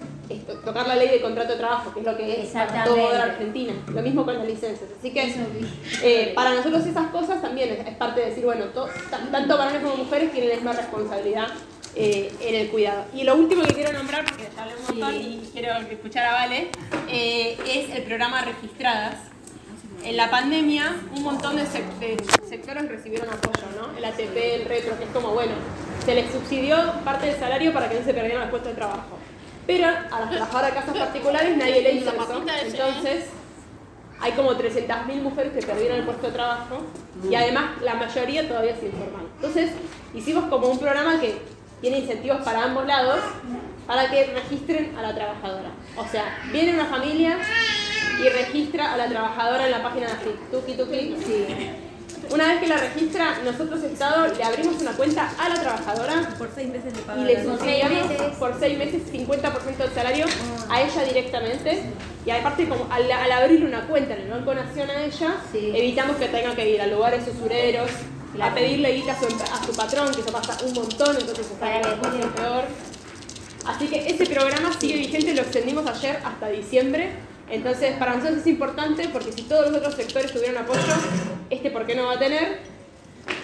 tocar 0.65 0.87
la 0.87 0.97
ley 0.97 1.09
de 1.09 1.21
contrato 1.21 1.53
de 1.53 1.59
trabajo, 1.59 1.93
que 1.93 2.01
es 2.01 2.07
lo 2.07 2.17
que 2.17 2.43
es 2.43 2.49
para 2.51 2.85
toda 2.85 3.23
Argentina. 3.25 3.73
Lo 3.93 4.03
mismo 4.03 4.25
con 4.25 4.35
las 4.39 4.47
licencias. 4.47 4.89
Así 4.99 5.11
que 5.13 5.35
eh, 6.03 6.33
para 6.35 6.55
nosotros 6.55 6.85
esas 6.87 7.09
cosas 7.09 7.41
también 7.41 7.71
es, 7.71 7.87
es 7.87 7.95
parte 7.97 8.21
de 8.21 8.27
decir, 8.31 8.45
bueno, 8.45 8.67
to- 8.67 8.89
ta- 9.11 9.21
tanto 9.31 9.57
varones 9.59 9.83
como 9.83 9.97
mujeres 9.97 10.31
tienen 10.33 10.51
la 10.51 10.55
misma 10.57 10.73
responsabilidad 10.73 11.49
eh, 11.95 12.33
en 12.41 12.55
el 12.55 12.69
cuidado. 12.69 13.05
Y 13.15 13.25
lo 13.25 13.37
último 13.37 13.63
que 13.63 13.75
quiero 13.75 13.93
nombrar, 13.93 14.25
porque 14.25 14.49
ya 14.55 14.63
hablé 14.63 14.75
un 14.77 14.83
montón 14.87 15.15
y 15.15 15.49
quiero 15.53 15.73
escuchar 15.91 16.27
a 16.27 16.33
Vale, 16.33 16.69
eh, 17.09 17.57
es 17.67 17.95
el 17.97 18.03
programa 18.03 18.43
Registradas. 18.43 19.15
En 20.05 20.17
la 20.17 20.31
pandemia, 20.31 20.95
un 21.17 21.23
montón 21.23 21.57
de, 21.57 21.63
de 21.65 22.17
sectores 22.49 22.89
recibieron 22.89 23.29
apoyo, 23.29 23.67
¿no? 23.81 23.97
El 23.99 24.05
ATP, 24.05 24.37
el 24.37 24.65
retro, 24.67 24.97
que 24.99 25.05
es 25.05 25.11
como, 25.11 25.31
bueno, 25.33 25.53
se 26.05 26.15
les 26.15 26.31
subsidió 26.31 26.77
parte 27.05 27.27
del 27.27 27.41
salario 27.41 27.73
para 27.73 27.89
que 27.89 27.99
no 27.99 28.05
se 28.05 28.15
perdieran 28.15 28.43
los 28.43 28.51
puestos 28.51 28.71
de 28.73 28.77
trabajo. 28.77 29.19
Pero 29.67 29.89
a 29.89 30.21
las 30.21 30.31
trabajadoras 30.31 30.71
de 30.71 30.81
casas 30.81 30.97
particulares 30.97 31.57
nadie 31.57 31.83
le 31.83 31.93
hizo 31.93 32.11
eso. 32.11 32.45
Entonces, 32.65 33.27
hay 34.21 34.33
como 34.33 34.53
300.000 34.53 35.23
mujeres 35.23 35.53
que 35.53 35.67
perdieron 35.67 35.99
el 35.99 36.05
puesto 36.05 36.29
de 36.29 36.33
trabajo 36.33 36.83
y 37.29 37.35
además 37.35 37.83
la 37.83 37.95
mayoría 37.95 38.49
todavía 38.49 38.75
sin 38.77 38.87
informal. 38.87 39.27
Entonces, 39.37 39.73
hicimos 40.15 40.45
como 40.45 40.69
un 40.69 40.79
programa 40.79 41.21
que 41.21 41.39
tiene 41.81 41.99
incentivos 41.99 42.43
para 42.43 42.65
ambos 42.65 42.87
lados 42.87 43.21
para 43.87 44.11
que 44.11 44.25
registren 44.25 44.97
a 44.97 45.03
la 45.03 45.15
trabajadora. 45.15 45.71
O 45.97 46.07
sea, 46.07 46.39
viene 46.51 46.75
una 46.75 46.87
familia 46.87 47.39
y 48.19 48.29
registra 48.29 48.95
a 48.95 48.97
la 48.97 49.09
trabajadora 49.09 49.67
en 49.67 49.73
la 49.73 49.83
página 49.83 50.09
de 50.09 50.15
tuki 50.51 50.75
tuki. 50.75 51.15
Una 52.31 52.49
vez 52.49 52.61
que 52.61 52.67
la 52.67 52.77
registra, 52.77 53.39
nosotros 53.45 53.83
Estado 53.85 54.27
le 54.35 54.43
abrimos 54.45 54.81
una 54.83 54.93
cuenta 54.93 55.31
a 55.39 55.49
la 55.49 55.55
trabajadora 55.61 56.29
Por 56.39 56.51
seis 56.55 56.69
meses 56.69 56.93
le 56.95 57.01
y 57.01 57.03
pagan. 57.05 57.27
le 57.27 57.45
subsidiamos 57.45 58.33
por 58.39 58.59
seis 58.59 58.79
meses 58.79 59.03
50% 59.13 59.77
del 59.77 59.93
salario 59.95 60.27
a 60.69 60.83
ella 60.83 61.05
directamente. 61.05 61.83
Y 62.27 62.31
aparte, 62.31 62.69
como 62.69 62.89
al, 62.93 63.11
al 63.11 63.33
abrirle 63.33 63.67
una 63.67 63.87
cuenta 63.87 64.15
en 64.15 64.23
el 64.23 64.31
Banco 64.31 64.53
Nación 64.55 64.91
a 64.91 65.05
ella, 65.05 65.37
Sí. 65.53 65.71
evitamos 65.75 66.17
que 66.17 66.27
tenga 66.27 66.55
que 66.57 66.69
ir 66.71 66.81
a 66.83 66.87
lugares 66.89 67.23
usureros, 67.29 67.91
a 68.41 68.53
pedirle 68.55 68.93
guita 68.93 69.13
a 69.13 69.19
su, 69.21 69.27
a 69.27 69.65
su 69.65 69.73
patrón, 69.77 70.13
que 70.13 70.21
eso 70.21 70.33
pasa 70.33 70.59
un 70.65 70.73
montón, 70.75 71.17
entonces 71.19 71.47
está 71.51 71.67
después- 71.67 72.27
peor. 72.35 72.65
Así 73.65 73.87
que 73.89 74.09
ese 74.11 74.27
programa 74.27 74.73
sigue 74.79 74.97
vigente, 74.97 75.35
lo 75.35 75.43
extendimos 75.43 75.87
ayer 75.87 76.19
hasta 76.25 76.49
diciembre. 76.49 77.11
Entonces, 77.49 77.97
para 77.97 78.15
nosotros 78.17 78.41
es 78.41 78.47
importante 78.49 79.09
porque 79.13 79.33
si 79.33 79.43
todos 79.43 79.69
los 79.71 79.77
otros 79.79 79.95
sectores 79.95 80.33
tuvieron 80.33 80.59
apoyo, 80.59 80.81
este 81.51 81.71
por 81.71 81.87
qué 81.87 81.95
no 81.95 82.07
va 82.07 82.15
a 82.15 82.19
tener. 82.19 82.59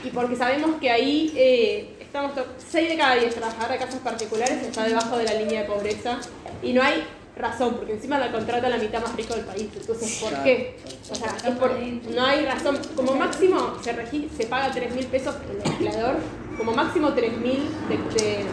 Y 0.05 0.11
porque 0.11 0.37
sabemos 0.37 0.81
que 0.81 0.91
ahí 0.91 1.33
eh, 1.37 1.97
estamos 2.01 2.33
6 2.71 2.89
de 2.89 2.97
cada 2.97 3.15
10 3.17 3.35
trabajadoras 3.35 3.71
de 3.81 3.85
casas 3.85 4.01
particulares 4.01 4.63
está 4.63 4.85
debajo 4.85 5.17
de 5.17 5.25
la 5.25 5.35
línea 5.35 5.63
de 5.63 5.67
pobreza 5.69 6.19
y 6.63 6.73
no 6.73 6.83
hay 6.83 7.05
razón, 7.37 7.75
porque 7.77 7.95
encima 7.95 8.19
la 8.19 8.31
contrata 8.31 8.69
la 8.69 8.77
mitad 8.77 9.01
más 9.01 9.17
rico 9.17 9.35
del 9.35 9.45
país. 9.45 9.69
Entonces, 9.75 10.19
¿por 10.23 10.43
qué? 10.45 10.77
O 11.11 11.15
sea, 11.15 11.35
es 11.49 11.57
por- 11.57 11.79
no 12.15 12.25
hay 12.25 12.45
razón. 12.45 12.79
Como 12.95 13.15
máximo 13.15 13.77
se, 13.83 13.93
regi- 13.97 14.29
se 14.37 14.47
paga 14.47 14.71
3 14.73 14.95
mil 14.95 15.07
pesos 15.07 15.35
el 15.51 15.71
empleador, 15.73 16.17
como 16.59 16.73
máximo 16.73 17.13
3 17.15 17.37
mil 17.39 17.63
de, 17.89 18.45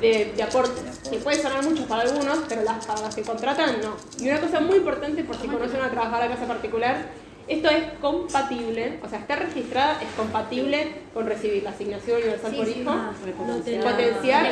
de, 0.00 0.08
de, 0.24 0.32
de 0.32 0.42
aporte. 0.42 0.80
Que 1.10 1.18
puede 1.18 1.40
sonar 1.40 1.62
mucho 1.62 1.86
para 1.86 2.02
algunos, 2.02 2.38
pero 2.48 2.62
las, 2.62 2.84
para 2.86 3.00
las 3.02 3.14
que 3.14 3.22
contratan 3.22 3.80
no. 3.80 3.94
Y 4.18 4.28
una 4.28 4.40
cosa 4.40 4.60
muy 4.60 4.76
importante, 4.78 5.22
por 5.22 5.36
si 5.40 5.46
conocen 5.46 5.76
a 5.76 5.80
una 5.84 5.90
trabajadora 5.90 6.28
de 6.28 6.34
casa 6.34 6.46
particular, 6.48 7.06
esto 7.48 7.68
es 7.70 7.84
compatible, 8.00 8.98
o 9.04 9.08
sea, 9.08 9.18
está 9.20 9.36
registrada, 9.36 10.00
es 10.02 10.08
compatible 10.16 10.92
con 11.14 11.26
recibir 11.26 11.62
la 11.62 11.70
asignación 11.70 12.18
universal 12.18 12.54
por 12.54 12.68
hijo, 12.68 12.90
No 13.46 13.56
te 13.64 13.78
la- 13.78 13.90
potenciar. 13.90 14.46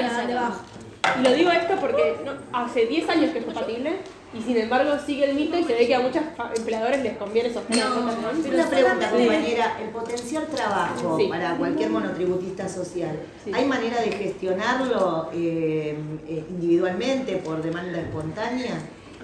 Y 1.19 1.23
lo 1.23 1.35
digo 1.35 1.51
esto 1.51 1.75
porque 1.81 2.17
no- 2.25 2.33
hace 2.53 2.87
10 2.87 3.07
años 3.11 3.31
que 3.33 3.41
es 3.41 3.45
compatible 3.45 3.93
y 4.33 4.41
sin 4.43 4.57
embargo 4.57 4.93
sigue 5.05 5.29
el 5.29 5.35
mito 5.37 5.59
y 5.59 5.65
se 5.65 5.75
ve 5.75 5.87
que 5.87 5.95
a 5.95 6.01
muchos 6.01 6.23
empleadores 6.57 7.03
les 7.03 7.17
conviene 7.19 7.53
sostener 7.53 7.85
No, 7.85 8.01
una 8.01 8.67
pregunta, 8.71 9.11
compañera. 9.11 9.77
El 9.83 9.89
potenciar 9.91 10.47
trabajo 10.47 11.19
Sí. 11.19 11.27
para 11.29 11.57
cualquier 11.57 11.91
monotributista 11.91 12.69
social, 12.71 13.19
Sí. 13.45 13.51
¿hay 13.53 13.67
manera 13.67 14.01
de 14.01 14.13
gestionarlo 14.13 15.29
eh, 15.35 15.95
eh, 16.27 16.45
individualmente 16.49 17.37
por 17.37 17.63
demanda 17.63 17.99
espontánea? 18.01 18.79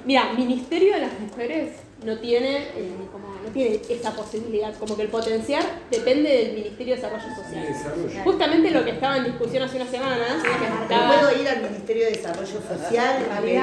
Mira, 0.04 0.32
Ministerio 0.36 0.94
de 0.94 1.00
las 1.00 1.18
Mujeres 1.18 1.70
no 2.04 2.18
tiene, 2.18 2.56
eh, 2.76 2.92
como, 3.12 3.28
no 3.44 3.48
tiene 3.52 3.80
esa 3.88 4.12
posibilidad, 4.14 4.74
como 4.78 4.96
que 4.96 5.02
el 5.02 5.08
potenciar 5.08 5.62
depende 5.90 6.30
del 6.30 6.52
Ministerio 6.54 6.94
de 6.96 7.00
Desarrollo 7.02 7.34
Social. 7.34 7.66
Desarrollo. 7.66 8.22
Justamente 8.24 8.70
lo 8.70 8.84
que 8.84 8.90
estaba 8.92 9.16
en 9.18 9.24
discusión 9.24 9.62
hace 9.64 9.76
unas 9.76 9.90
semanas, 9.90 10.18
que 10.42 10.48
¿Pero 10.48 10.82
estaba- 10.82 11.20
puedo 11.20 11.40
ir 11.42 11.48
al 11.48 11.62
Ministerio 11.62 12.04
de 12.06 12.10
Desarrollo 12.12 12.46
Social 12.46 13.16
y 13.20 13.40
pedir 13.42 13.60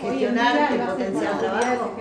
gestionar 0.00 0.72
el 0.72 0.80
autoridades 0.80 1.38
trabajo? 1.38 1.92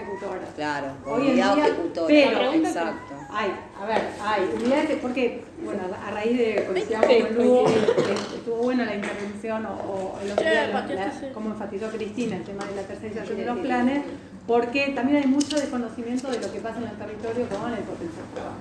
Claro, 0.56 0.88
Hoy 1.06 1.28
en 1.30 1.36
día, 1.36 1.54
ejecutora. 1.58 2.08
pero- 2.08 2.54
Exacto. 2.54 3.13
Hay, 3.30 3.52
a 3.82 3.86
ver, 3.86 4.02
hay 4.21 4.50
unidades, 4.56 4.98
porque, 5.02 5.43
bueno, 5.63 5.82
a 6.06 6.12
raíz 6.12 6.38
de, 6.38 6.63
coincidamos 6.65 7.08
Sí, 7.10 7.21
con 7.21 7.36
Lugo, 7.36 7.65
estuvo 7.67 8.56
buena 8.58 8.86
la 8.86 8.95
intervención 8.95 9.65
o, 9.65 9.69
o 9.71 10.19
la- 10.26 10.36
la- 10.65 11.34
como 11.34 11.50
enfatizó 11.50 11.88
Cristina 11.89 12.38
el 12.38 12.43
tema 12.43 12.63
de 12.65 12.76
la 12.76 12.82
tercerización 12.84 13.38
de 13.38 13.45
los 13.45 13.58
planes, 13.60 14.04
porque 14.47 14.89
también 14.89 15.23
hay 15.23 15.27
mucho 15.27 15.55
desconocimiento 15.58 16.29
de 16.29 16.39
lo 16.39 16.51
que 16.51 16.60
pasa 16.60 16.77
en 16.77 16.88
el 16.88 16.97
territorio 16.97 17.47
con 17.49 17.73
el 17.73 17.84
potencial 17.84 18.25
trabajo. 18.34 18.58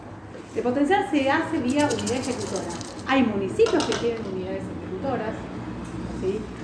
El 0.57 0.63
potencial 0.63 1.09
se 1.11 1.31
hace 1.31 1.59
vía 1.59 1.89
unidad 1.93 2.17
ejecutora. 2.17 2.69
Hay 3.07 3.23
municipios 3.23 3.85
que 3.85 3.95
tienen 3.95 4.25
unidades 4.33 4.63
ejecutoras, 4.63 5.35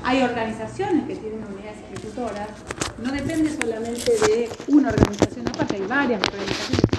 hay 0.03 0.23
organizaciones 0.23 1.07
que 1.07 1.17
tienen 1.17 1.45
unidades 1.45 1.79
ejecutoras, 1.93 2.49
no 2.99 3.13
depende 3.13 3.51
solamente 3.51 4.13
de 4.27 4.49
una 4.69 4.89
organización 4.89 5.49
aparte, 5.49 5.77
hay 5.77 5.87
varias 5.87 6.23
organizaciones 6.23 6.91